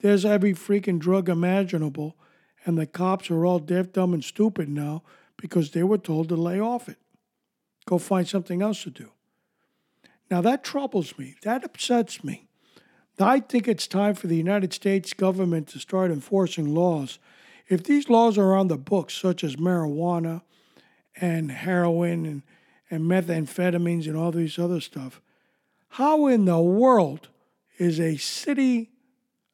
[0.00, 2.16] There's every freaking drug imaginable,
[2.64, 5.02] and the cops are all deaf, dumb, and stupid now
[5.36, 6.98] because they were told to lay off it.
[7.86, 9.10] Go find something else to do.
[10.30, 11.36] Now that troubles me.
[11.42, 12.48] That upsets me.
[13.18, 17.18] I think it's time for the United States government to start enforcing laws.
[17.68, 20.42] If these laws are on the books, such as marijuana
[21.20, 22.42] and heroin and,
[22.90, 25.20] and methamphetamines and all these other stuff,
[25.90, 27.28] how in the world
[27.78, 28.90] is a city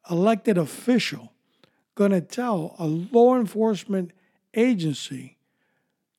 [0.09, 1.33] elected official
[1.95, 4.11] going to tell a law enforcement
[4.53, 5.37] agency,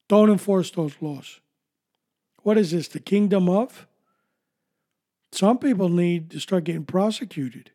[0.09, 1.40] don't enforce those laws?
[2.42, 3.87] What is this, the kingdom of?
[5.32, 7.70] Some people need to start getting prosecuted.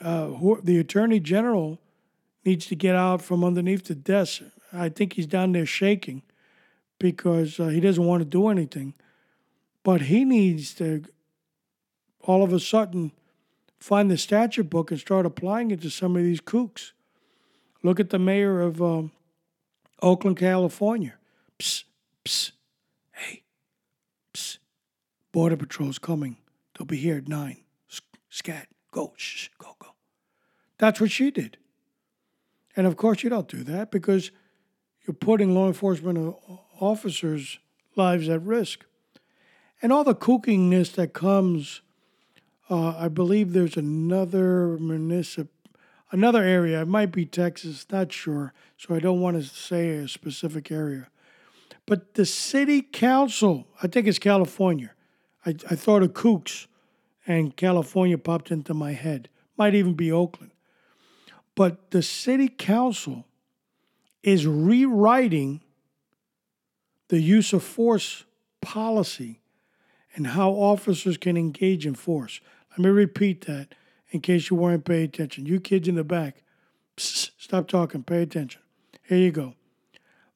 [0.00, 1.78] Uh, who, the attorney general
[2.44, 4.42] needs to get out from underneath the desk.
[4.72, 6.22] I think he's down there shaking
[6.98, 8.94] because uh, he doesn't want to do anything.
[9.82, 11.04] But he needs to
[12.20, 13.12] all of a sudden
[13.78, 16.92] find the statute book and start applying it to some of these kooks.
[17.82, 19.12] Look at the mayor of um,
[20.00, 21.14] Oakland, California.
[21.58, 21.84] Psst,
[22.24, 22.52] psst.
[25.34, 26.36] Border Patrol's coming.
[26.78, 27.56] They'll be here at nine.
[28.30, 29.88] Scat, go, shh, go, go.
[30.78, 31.56] That's what she did.
[32.76, 34.30] And of course, you don't do that because
[35.04, 36.36] you're putting law enforcement
[36.78, 37.58] officers'
[37.96, 38.84] lives at risk.
[39.82, 41.82] And all the kookiness that comes,
[42.70, 45.52] uh, I believe there's another municipal,
[46.12, 46.82] another area.
[46.82, 48.54] It might be Texas, not sure.
[48.76, 51.08] So I don't want to say a specific area.
[51.86, 54.93] But the city council, I think it's California,
[55.46, 56.66] I, I thought of Kooks,
[57.26, 59.28] and California popped into my head.
[59.56, 60.52] Might even be Oakland.
[61.54, 63.24] But the city council
[64.22, 65.60] is rewriting
[67.08, 68.24] the use of force
[68.60, 69.40] policy
[70.14, 72.40] and how officers can engage in force.
[72.70, 73.74] Let me repeat that
[74.10, 75.46] in case you weren't paying attention.
[75.46, 76.42] You kids in the back,
[76.96, 78.60] psst, stop talking, pay attention.
[79.02, 79.54] Here you go.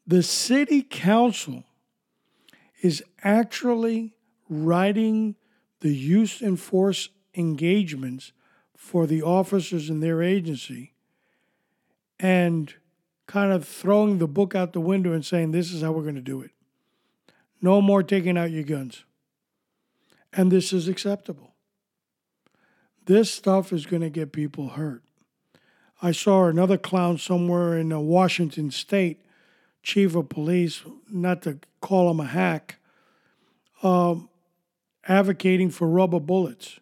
[0.07, 1.65] The city council
[2.83, 4.15] is actually
[4.49, 5.37] writing
[5.81, 8.33] the use and force engagements
[8.77, 10.95] for the officers in their agency
[12.19, 12.75] and
[13.27, 16.15] kind of throwing the book out the window and saying, this is how we're going
[16.15, 16.51] to do it.
[17.61, 19.05] No more taking out your guns.
[20.33, 21.55] And this is acceptable.
[23.07, 25.03] This stuff is going to get people hurt.
[26.01, 29.23] I saw another clown somewhere in uh, Washington State,
[29.83, 32.79] chief of police, not to call him a hack,
[33.83, 34.28] um,
[35.09, 36.79] advocating for rubber bullets.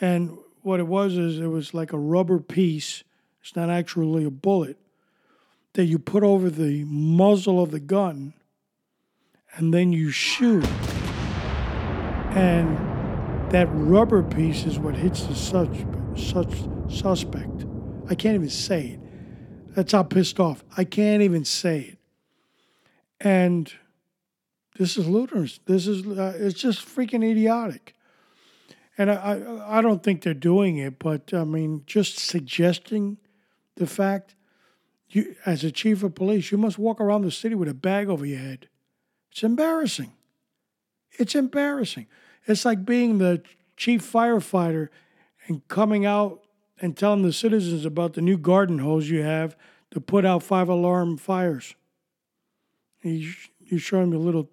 [0.00, 3.04] And what it was is it was like a rubber piece,
[3.40, 4.76] it's not actually a bullet,
[5.74, 8.34] that you put over the muzzle of the gun
[9.56, 10.66] and then you shoot.
[12.34, 12.76] And
[13.52, 15.84] that rubber piece is what hits the such,
[16.16, 16.52] such
[16.88, 17.64] suspect.
[18.10, 19.00] I can't even say it.
[19.74, 20.64] That's how pissed off.
[20.76, 21.98] I can't even say it.
[23.20, 23.72] And
[24.76, 25.60] this is ludicrous.
[25.66, 27.94] This is uh, it's just freaking idiotic.
[28.98, 33.18] And I, I I don't think they're doing it, but I mean, just suggesting
[33.76, 34.34] the fact
[35.08, 38.08] you as a chief of police, you must walk around the city with a bag
[38.08, 38.68] over your head.
[39.30, 40.12] It's embarrassing.
[41.18, 42.06] It's embarrassing.
[42.46, 43.42] It's like being the
[43.76, 44.88] chief firefighter
[45.46, 46.44] and coming out
[46.80, 49.56] and telling the citizens about the new garden hose you have
[49.92, 51.74] to put out five alarm fires.
[53.02, 54.50] You you showing me a little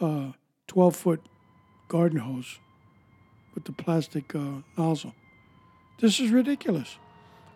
[0.00, 0.32] uh,
[0.66, 1.20] 12 foot
[1.88, 2.58] garden hose
[3.54, 5.14] with the plastic uh, nozzle.
[6.00, 6.96] This is ridiculous.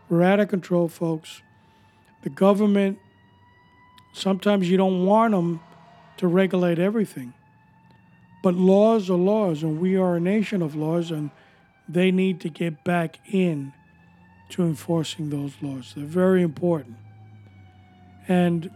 [0.09, 1.41] We're out of control, folks.
[2.23, 2.99] The government,
[4.13, 5.61] sometimes you don't want them
[6.19, 7.33] to regulate everything.
[8.43, 11.31] But laws are laws, and we are a nation of laws, and
[11.89, 13.73] they need to get back in
[14.51, 15.95] to enforcing those laws.
[15.97, 16.97] They're very important.
[18.29, 18.71] And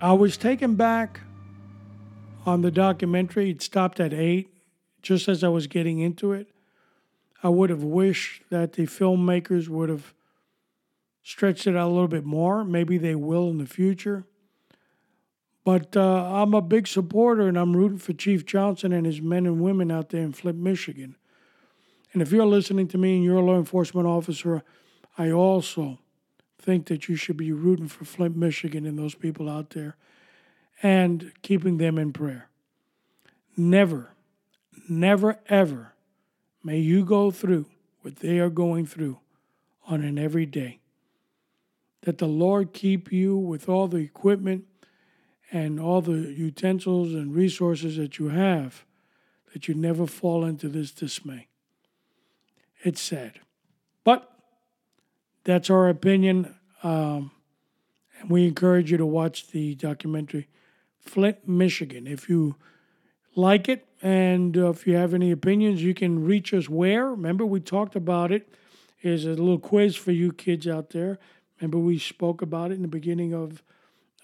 [0.00, 1.20] I was taken back
[2.46, 3.50] on the documentary.
[3.50, 4.48] It stopped at eight,
[5.02, 6.48] just as I was getting into it.
[7.42, 10.14] I would have wished that the filmmakers would have
[11.22, 12.64] stretched it out a little bit more.
[12.64, 14.24] Maybe they will in the future.
[15.64, 19.46] But uh, I'm a big supporter and I'm rooting for Chief Johnson and his men
[19.46, 21.16] and women out there in Flint, Michigan.
[22.12, 24.62] And if you're listening to me and you're a law enforcement officer,
[25.16, 25.98] I also
[26.58, 29.96] think that you should be rooting for Flint, Michigan and those people out there
[30.84, 32.50] and keeping them in prayer.
[33.56, 34.10] Never,
[34.86, 35.94] never, ever
[36.62, 37.64] may you go through
[38.02, 39.18] what they are going through
[39.88, 40.80] on an everyday.
[42.02, 44.66] That the Lord keep you with all the equipment
[45.50, 48.84] and all the utensils and resources that you have,
[49.54, 51.48] that you never fall into this dismay.
[52.82, 53.40] It's sad.
[54.04, 54.30] But
[55.44, 56.54] that's our opinion.
[56.82, 57.30] Um,
[58.20, 60.48] and we encourage you to watch the documentary
[61.04, 62.06] Flint, Michigan.
[62.06, 62.56] If you
[63.34, 67.10] like it and uh, if you have any opinions, you can reach us where.
[67.10, 68.48] Remember, we talked about it.
[68.96, 71.18] Here's a little quiz for you kids out there.
[71.60, 73.62] Remember, we spoke about it in the beginning of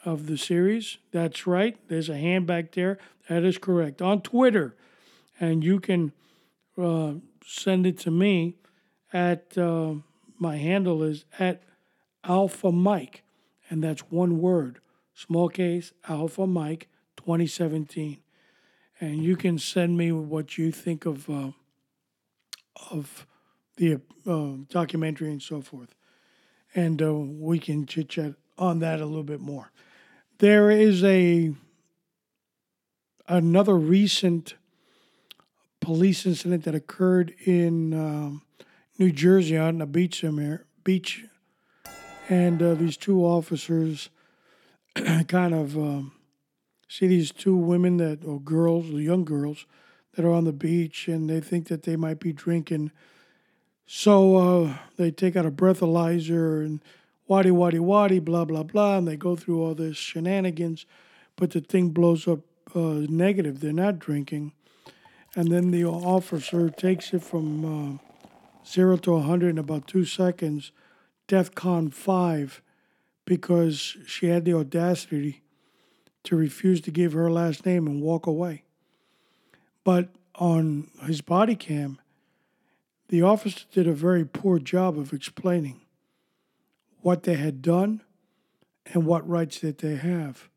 [0.05, 0.99] of the series.
[1.13, 1.77] That's right.
[1.89, 2.99] There's a hand back there.
[3.29, 4.01] That is correct.
[4.01, 4.75] On Twitter,
[5.39, 6.13] and you can
[6.79, 7.15] uh,
[7.47, 8.57] send it to me
[9.13, 9.95] at uh,
[10.39, 11.63] my handle is at
[12.25, 13.23] Alpha Mike,
[13.69, 14.81] and that's one word,
[15.21, 18.19] small case Alpha Mike 2017,
[19.01, 21.51] and you can send me what you think of uh,
[22.91, 23.27] of
[23.77, 25.95] the uh, documentary and so forth,
[26.75, 29.71] and uh, we can chit chat on that a little bit more.
[30.39, 31.53] There is a
[33.29, 34.55] another recent
[35.81, 38.43] police incident that occurred in um,
[38.99, 41.27] New Jersey on a beach somewhere, beach,
[42.31, 44.09] and uh, these two officers
[45.29, 46.13] kind of um,
[46.89, 49.67] see these two women that or girls, or young girls,
[50.15, 52.91] that are on the beach, and they think that they might be drinking.
[53.87, 56.83] So uh, they take out a breathalyzer and
[57.27, 60.87] waddy waddy waddy blah blah blah, and they go through all this shenanigans,
[61.37, 62.41] but the thing blows up
[62.75, 63.61] uh, negative.
[63.61, 64.53] They're not drinking,
[65.37, 67.99] and then the officer takes it from uh,
[68.67, 70.73] zero to 100 in about two seconds,
[71.29, 72.63] DEF CON 5,
[73.31, 75.41] because she had the audacity
[76.25, 78.65] to refuse to give her last name and walk away.
[79.85, 82.01] But on his body cam,
[83.07, 85.81] the officer did a very poor job of explaining
[87.03, 88.03] what they had done
[88.93, 90.49] and what rights that they have.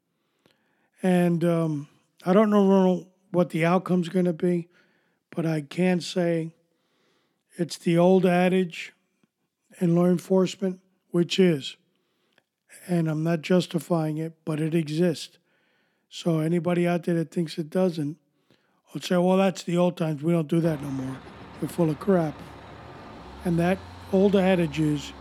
[1.03, 1.87] And um,
[2.25, 4.67] I don't know what the outcome's going to be,
[5.29, 6.55] but I can say
[7.55, 8.93] it's the old adage
[9.79, 10.79] in law enforcement,
[11.11, 11.77] which is,
[12.87, 15.37] and I'm not justifying it, but it exists.
[16.09, 18.17] So anybody out there that thinks it doesn't,
[18.93, 20.21] will say, well, that's the old times.
[20.21, 21.17] We don't do that no more.
[21.61, 22.35] We're full of crap.
[23.45, 23.79] And that
[24.11, 25.11] old adage is,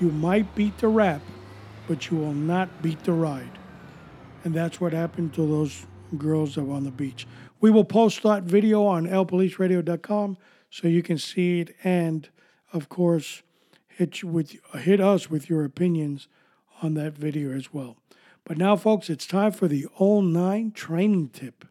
[0.00, 1.20] you might beat the rap,
[1.88, 3.58] but you will not beat the ride.
[4.44, 7.26] And that's what happened to those girls that were on the beach.
[7.60, 10.36] We will post that video on elpoliceradio.com
[10.70, 12.28] so you can see it and,
[12.72, 13.42] of course,
[13.88, 16.28] hit, you with, hit us with your opinions
[16.82, 17.96] on that video as well.
[18.44, 21.64] But now, folks, it's time for the All 9 training tip.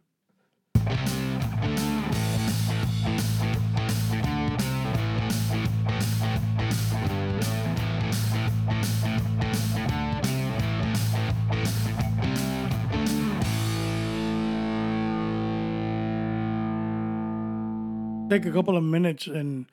[18.34, 19.68] take a couple of minutes and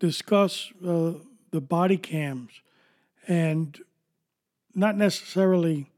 [0.00, 1.12] discuss uh,
[1.52, 2.60] the body cams
[3.28, 3.80] and
[4.74, 5.90] not necessarily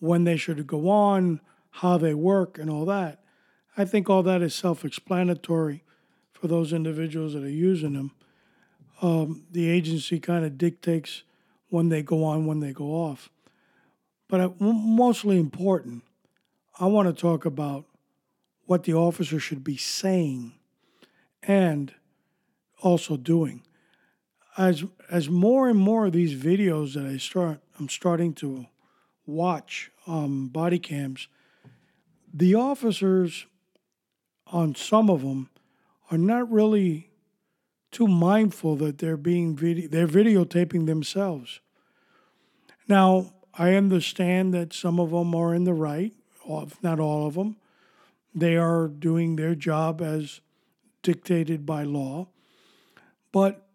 [0.00, 1.40] when they should go on,
[1.70, 3.20] how they work, and all that.
[3.76, 5.84] I think all that is self explanatory
[6.32, 8.12] for those individuals that are using them.
[9.00, 11.22] Um, the agency kind of dictates
[11.68, 13.30] when they go on, when they go off.
[14.28, 16.02] But mostly important,
[16.78, 17.86] I want to talk about
[18.66, 20.52] what the officer should be saying
[21.42, 21.94] and
[22.82, 23.62] also doing.
[24.56, 28.66] As as more and more of these videos that I start I'm starting to
[29.26, 31.28] watch um, body cams,
[32.32, 33.46] the officers
[34.46, 35.50] on some of them
[36.10, 37.10] are not really
[37.90, 41.60] too mindful that they're being they're videotaping themselves.
[42.86, 46.12] Now, I understand that some of them are in the right,
[46.48, 47.56] if not all of them.
[48.34, 50.40] They are doing their job as
[51.02, 52.28] dictated by law.
[53.32, 53.67] But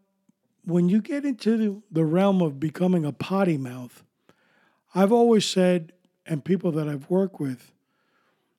[0.66, 4.03] when you get into the realm of becoming a potty mouth,
[4.95, 5.93] I've always said,
[6.26, 7.72] and people that I've worked with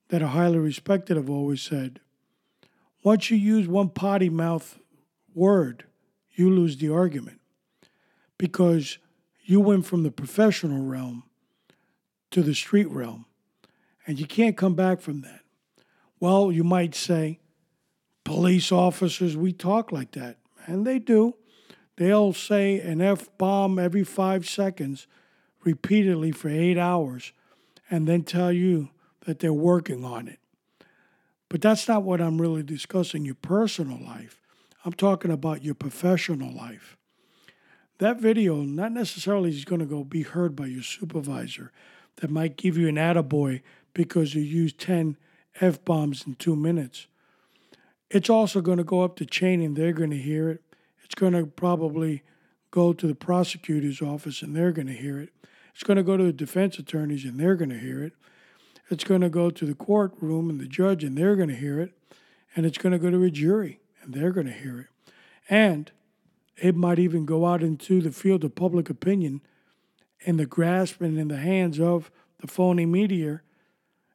[0.08, 2.00] that are highly respected have always said,
[3.02, 4.78] once you use one potty mouth
[5.34, 5.84] word,
[6.32, 7.40] you lose the argument
[8.38, 8.98] because
[9.42, 11.24] you went from the professional realm
[12.30, 13.26] to the street realm,
[14.06, 15.40] and you can't come back from that.
[16.18, 17.38] Well, you might say,
[18.24, 21.36] police officers, we talk like that, and they do.
[21.96, 25.06] They'll say an F bomb every five seconds
[25.62, 27.32] repeatedly for eight hours
[27.90, 28.90] and then tell you
[29.26, 30.38] that they're working on it.
[31.48, 34.40] But that's not what I'm really discussing your personal life.
[34.84, 36.96] I'm talking about your professional life.
[37.98, 41.70] That video not necessarily is going to go be heard by your supervisor
[42.16, 45.16] that might give you an attaboy because you used 10
[45.60, 47.06] F bombs in two minutes.
[48.10, 50.63] It's also going to go up the chain and they're going to hear it.
[51.04, 52.22] It's going to probably
[52.70, 55.30] go to the prosecutor's office and they're going to hear it.
[55.72, 58.14] It's going to go to the defense attorneys and they're going to hear it.
[58.90, 61.80] It's going to go to the courtroom and the judge and they're going to hear
[61.80, 61.92] it.
[62.56, 64.86] And it's going to go to a jury and they're going to hear it.
[65.48, 65.90] And
[66.56, 69.40] it might even go out into the field of public opinion
[70.20, 73.40] in the grasp and in the hands of the phony media,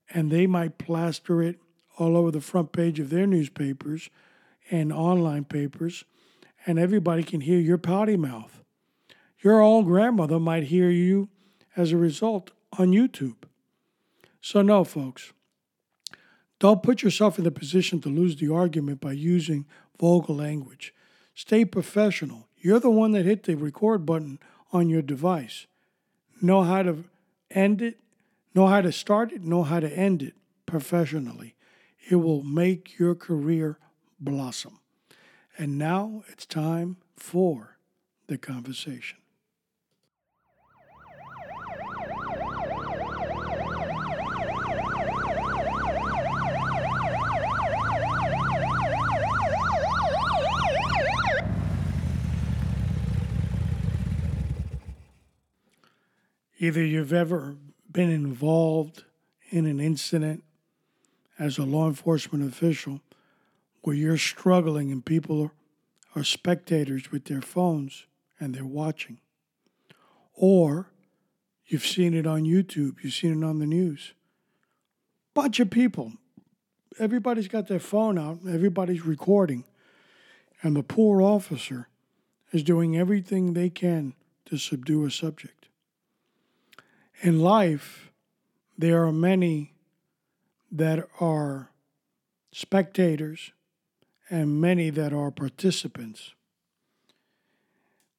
[0.09, 1.59] and they might plaster it
[1.97, 4.09] all over the front page of their newspapers
[4.71, 6.05] and online papers,
[6.65, 8.63] and everybody can hear your potty mouth.
[9.41, 11.29] Your own grandmother might hear you
[11.75, 13.35] as a result on YouTube.
[14.41, 15.33] So, no, folks,
[16.59, 19.65] don't put yourself in the position to lose the argument by using
[19.99, 20.93] vulgar language.
[21.33, 22.47] Stay professional.
[22.57, 24.39] You're the one that hit the record button
[24.73, 25.67] on your device.
[26.41, 27.05] Know how to
[27.49, 27.99] end it,
[28.53, 30.33] know how to start it, know how to end it
[30.65, 31.55] professionally.
[32.09, 33.77] It will make your career
[34.19, 34.78] blossom.
[35.59, 37.75] And now it's time for
[38.27, 39.17] the conversation.
[56.57, 57.57] Either you've ever
[57.91, 59.03] been involved
[59.49, 60.41] in an incident
[61.37, 63.01] as a law enforcement official
[63.81, 65.51] where you're struggling and people are,
[66.23, 68.05] spectators with their phones
[68.41, 69.19] and they're watching.
[70.33, 70.91] Or
[71.65, 74.13] you've seen it on YouTube, you've seen it on the news.
[75.33, 76.13] Bunch of people.
[76.97, 79.63] Everybody's got their phone out, everybody's recording,
[80.61, 81.87] and the poor officer
[82.51, 84.13] is doing everything they can
[84.45, 85.69] to subdue a subject.
[87.21, 88.11] In life,
[88.77, 89.73] there are many
[90.71, 91.69] that are
[92.51, 93.51] spectators
[94.29, 96.33] and many that are participants.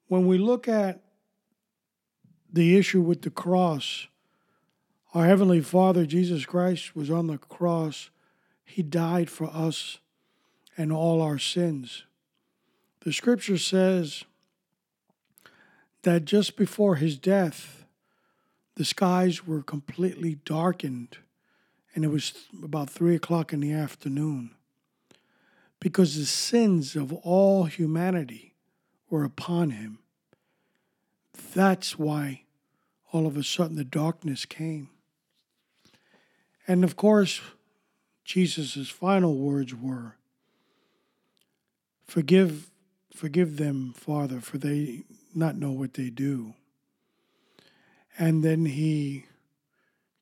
[0.08, 1.00] When we look at
[2.52, 4.08] the issue with the cross,
[5.14, 8.10] our Heavenly Father, Jesus Christ, was on the cross.
[8.64, 9.98] He died for us
[10.76, 12.04] and all our sins.
[13.00, 14.24] The scripture says
[16.02, 17.84] that just before his death,
[18.76, 21.18] the skies were completely darkened,
[21.94, 22.32] and it was
[22.62, 24.54] about three o'clock in the afternoon
[25.80, 28.54] because the sins of all humanity
[29.08, 29.98] were upon him.
[31.54, 32.44] That's why
[33.12, 34.90] all of a sudden the darkness came.
[36.68, 37.40] And of course,
[38.24, 40.16] Jesus' final words were,
[42.06, 42.70] Forgive,
[43.14, 45.04] forgive them, Father, for they
[45.34, 46.54] not know what they do.
[48.18, 49.26] And then he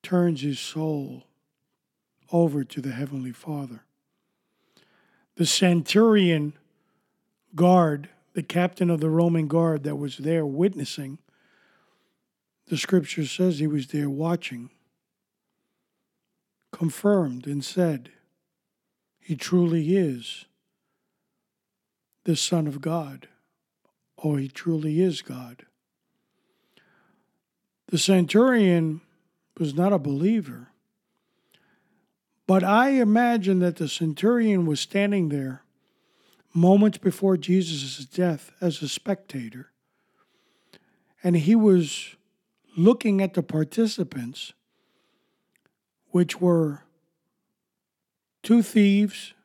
[0.01, 1.23] turns his soul
[2.31, 3.83] over to the Heavenly Father.
[5.39, 6.51] The centurion
[7.55, 11.17] guard, the captain of the Roman guard that was there witnessing,
[12.67, 14.69] the scripture says he was there watching,
[16.73, 18.11] confirmed and said,
[19.21, 20.43] He truly is
[22.25, 23.29] the Son of God,
[24.17, 25.65] or He truly is God.
[27.87, 28.99] The centurion
[29.57, 30.67] was not a believer,
[32.49, 35.61] but I imagine that the centurion was standing there
[36.51, 39.69] moments before Jesus' death as a spectator.
[41.23, 42.15] And he was
[42.75, 44.53] looking at the participants,
[46.09, 46.81] which were
[48.41, 49.35] two thieves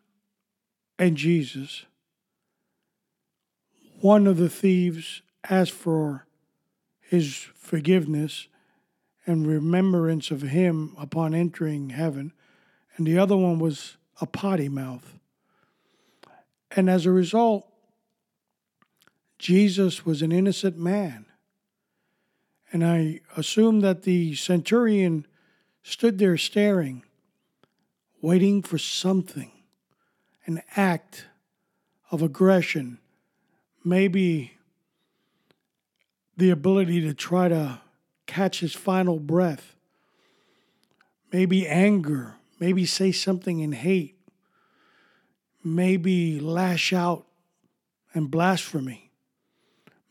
[0.99, 1.85] and Jesus.
[4.01, 6.27] One of the thieves asked for
[7.03, 8.49] his forgiveness
[9.27, 12.33] and remembrance of him upon entering heaven,
[12.97, 15.19] and the other one was a potty mouth.
[16.71, 17.67] And as a result,
[19.39, 21.27] Jesus was an innocent man.
[22.73, 25.27] And I assume that the centurion
[25.83, 27.05] stood there staring,
[28.21, 29.53] waiting for something,
[30.47, 31.27] an act
[32.11, 32.99] of aggression,
[33.85, 34.53] maybe
[36.37, 37.81] the ability to try to
[38.27, 39.77] catch his final breath,
[41.33, 44.19] maybe anger, maybe say something in hate,
[45.63, 47.27] maybe lash out
[48.13, 49.11] and blasphemy,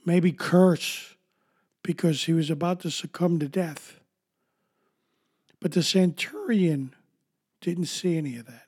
[0.05, 1.15] maybe curse
[1.83, 3.99] because he was about to succumb to death.
[5.59, 6.93] But the centurion
[7.61, 8.67] didn't see any of that.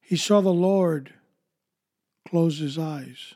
[0.00, 1.12] He saw the Lord
[2.26, 3.34] close his eyes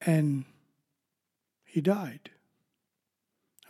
[0.00, 0.44] and
[1.64, 2.30] he died.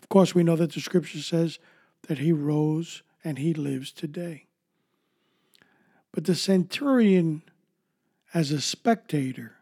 [0.00, 1.58] Of course, we know that the scripture says
[2.08, 4.46] that he rose and he lives today.
[6.12, 7.42] But the centurion,
[8.34, 9.56] as a spectator,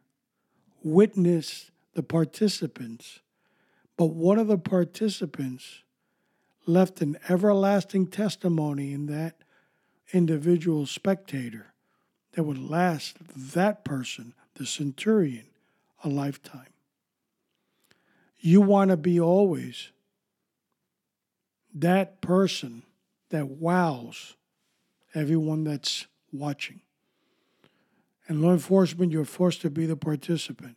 [0.83, 3.21] witnessed the participants,
[3.97, 5.83] but one of the participants
[6.67, 9.37] left an everlasting testimony in that
[10.13, 11.73] individual spectator
[12.33, 15.47] that would last that person, the centurion,
[16.05, 16.69] a lifetime.
[18.39, 19.91] You want to be always
[21.77, 22.83] that person
[23.29, 24.35] that wows
[25.15, 26.81] everyone that's watching.
[28.27, 30.77] And law enforcement, you're forced to be the participant.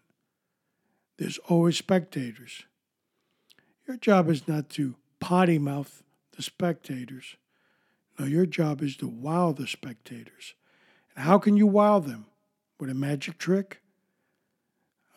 [1.17, 2.63] There's always spectators.
[3.87, 6.03] Your job is not to potty mouth
[6.35, 7.37] the spectators.
[8.17, 10.53] No, your job is to wow the spectators.
[11.15, 12.25] And how can you wow them?
[12.79, 13.81] With a magic trick?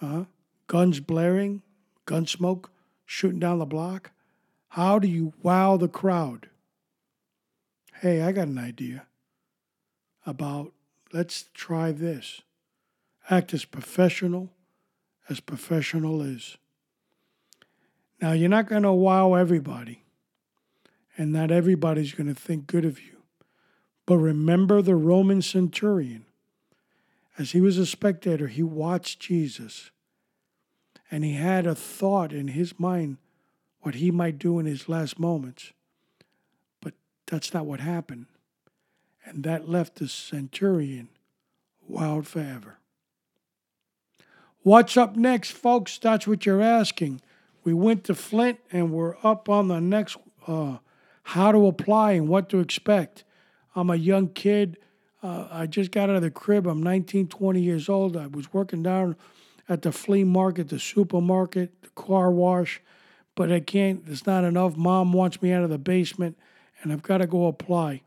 [0.01, 0.25] Huh?
[0.67, 1.63] Guns blaring,
[2.07, 2.71] gun smoke
[3.05, 4.13] shooting down the block?
[4.73, 6.49] How do you wow the crowd?
[8.01, 9.05] Hey, I got an idea
[10.25, 10.73] about
[11.13, 12.41] let's try this.
[13.29, 14.49] Act as professional
[15.29, 16.57] as professional is.
[18.23, 20.05] Now, you're not going to wow everybody,
[21.19, 23.19] and not everybody's going to think good of you.
[24.07, 26.25] But remember the Roman centurion.
[27.37, 29.91] As he was a spectator, he watched Jesus,
[31.11, 33.19] and he had a thought in his mind
[33.83, 35.73] what he might do in his last moments.
[36.81, 36.95] But
[37.27, 38.27] that's not what happened.
[39.25, 41.09] And that left the centurion
[41.87, 42.79] wild forever.
[44.63, 45.99] What's up next, folks?
[45.99, 47.21] That's what you're asking.
[47.65, 50.17] We went to Flint and we're up on the next
[50.47, 50.79] uh,
[51.25, 53.25] how to apply and what to expect.
[53.75, 54.79] I'm a young kid.
[55.23, 56.67] Uh, I just got out of the crib.
[56.67, 58.17] I'm 19, 20 years old.
[58.17, 59.17] I was working down
[59.69, 62.81] at the flea market, the supermarket, the car wash,
[63.35, 64.77] but I can't, it's not enough.
[64.77, 66.37] Mom wants me out of the basement
[66.83, 68.03] and I've got to go apply.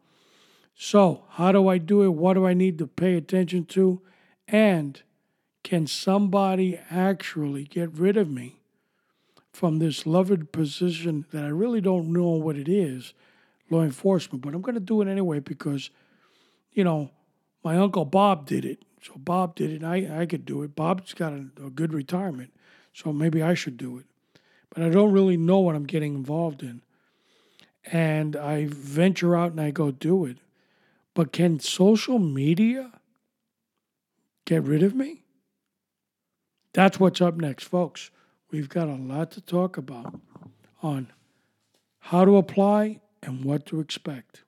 [0.76, 2.10] So, how do I do it?
[2.10, 4.02] What do I need to pay attention to?
[4.48, 5.02] And
[5.64, 8.60] can somebody actually get rid of me
[9.54, 13.14] from this loved position that I really don't know what it is,
[13.70, 15.90] law enforcement, but I'm going to do it anyway because,
[16.74, 17.10] you know,
[17.64, 18.84] my uncle Bob did it.
[19.02, 19.84] So Bob did it.
[19.84, 20.76] I, I could do it.
[20.76, 22.52] Bob's got a, a good retirement,
[22.94, 24.06] so maybe I should do it.
[24.76, 26.82] But I don't really know what I'm getting involved in.
[27.92, 30.38] And I venture out and I go do it.
[31.14, 32.92] But can social media
[34.44, 35.24] get rid of me?
[36.74, 38.12] That's what's up next, folks.
[38.52, 40.20] We've got a lot to talk about
[40.84, 41.08] on
[42.00, 44.44] how to apply and what to expect.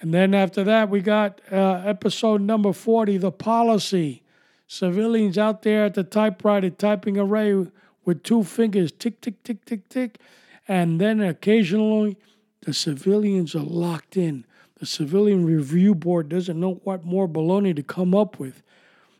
[0.00, 4.22] And then after that, we got uh, episode number 40, the policy.
[4.66, 7.66] Civilians out there at the typewriter typing away
[8.04, 10.18] with two fingers, tick, tick, tick, tick, tick.
[10.66, 12.16] And then occasionally,
[12.62, 14.46] the civilians are locked in.
[14.78, 18.62] The Civilian Review Board doesn't know what more baloney to come up with.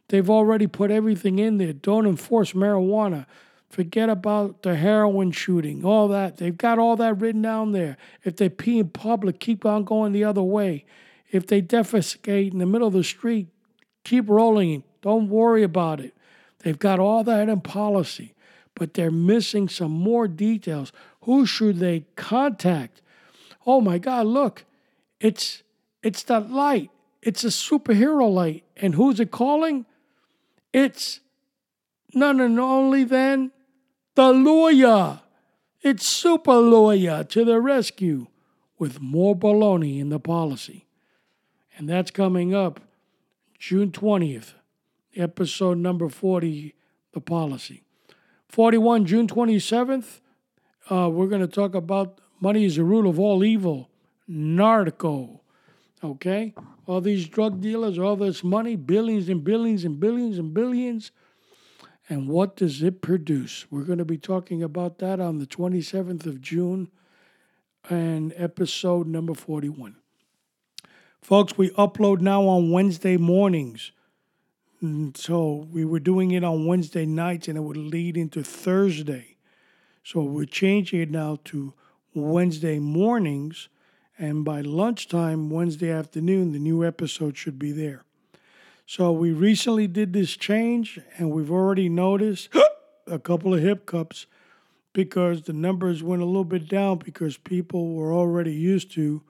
[0.08, 1.72] They've already put everything in there.
[1.72, 3.26] Don't enforce marijuana.
[3.70, 6.36] Forget about the heroin shooting, all that.
[6.36, 7.96] They've got all that written down there.
[8.22, 10.84] If they pee in public, keep on going the other way.
[11.30, 13.48] If they defecate in the middle of the street,
[14.04, 14.84] keep rolling.
[15.02, 16.14] Don't worry about it.
[16.60, 18.33] They've got all that in policy,
[18.74, 20.92] but they're missing some more details.
[21.22, 23.00] Who should they contact?
[23.66, 24.64] Oh my God, look,
[25.20, 25.62] it's
[26.02, 26.90] it's that light.
[27.22, 28.64] it's a superhero light.
[28.76, 29.86] And who's it calling?
[30.72, 31.20] It's
[32.12, 33.52] none and only than
[34.14, 35.20] the lawyer.
[35.82, 38.26] It's Super Lawyer to the rescue
[38.78, 40.86] with more baloney in the policy.
[41.76, 42.80] And that's coming up
[43.58, 44.54] June 20th,
[45.16, 46.74] episode number 40,
[47.12, 47.83] The Policy.
[48.54, 50.20] 41, June 27th,
[50.88, 53.90] uh, we're going to talk about money is the root of all evil,
[54.28, 55.40] narco.
[56.04, 56.54] Okay?
[56.86, 61.10] All these drug dealers, all this money, billions and billions and billions and billions.
[62.08, 63.66] And what does it produce?
[63.72, 66.92] We're going to be talking about that on the 27th of June
[67.90, 69.96] and episode number 41.
[71.20, 73.90] Folks, we upload now on Wednesday mornings.
[74.82, 79.36] Mm, So we were doing it on Wednesday nights and it would lead into Thursday.
[80.02, 81.72] So we're changing it now to
[82.14, 83.68] Wednesday mornings.
[84.18, 88.04] And by lunchtime, Wednesday afternoon, the new episode should be there.
[88.86, 92.50] So we recently did this change and we've already noticed
[93.06, 94.26] a couple of hiccups
[94.92, 99.22] because the numbers went a little bit down because people were already used to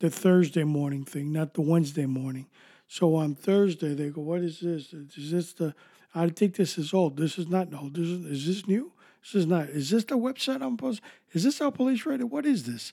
[0.00, 2.46] the Thursday morning thing, not the Wednesday morning.
[2.92, 4.92] So on Thursday they go, "What is this?
[4.92, 5.76] Is this the?
[6.12, 7.16] I think this is old.
[7.16, 7.94] This is not old.
[7.94, 8.90] This is, is this new?
[9.22, 9.68] This is not.
[9.68, 11.00] Is this the website I'm supposed?
[11.30, 12.26] Is this our police radio?
[12.26, 12.92] What is this?"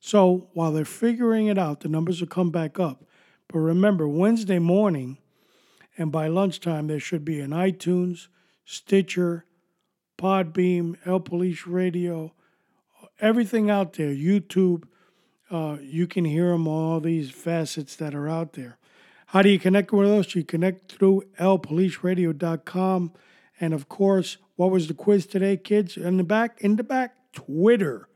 [0.00, 3.04] So while they're figuring it out, the numbers will come back up.
[3.46, 5.18] But remember, Wednesday morning
[5.96, 8.26] and by lunchtime, there should be an iTunes,
[8.64, 9.44] Stitcher,
[10.18, 12.34] Podbean, El Police Radio,
[13.20, 14.82] everything out there, YouTube.
[15.48, 18.77] Uh, you can hear them all these facets that are out there.
[19.32, 20.34] How do you connect with us?
[20.34, 23.12] You connect through elpoliceradio.com.
[23.60, 25.98] And of course, what was the quiz today, kids?
[25.98, 28.08] In the back, in the back, Twitter.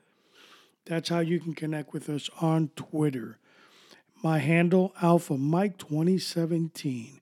[0.87, 3.39] That's how you can connect with us on Twitter.
[4.23, 7.21] My handle, Alpha Mike 2017.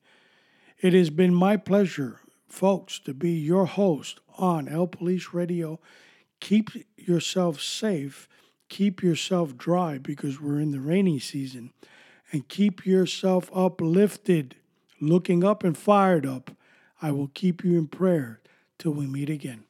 [0.80, 5.80] It has been my pleasure, folks, to be your host on El Police Radio.
[6.38, 8.28] Keep yourself safe,
[8.68, 11.72] keep yourself dry because we're in the rainy season,
[12.33, 14.57] and keep yourself uplifted,
[15.01, 16.51] looking up and fired up.
[17.03, 18.41] I will keep you in prayer
[18.78, 19.64] till we meet again.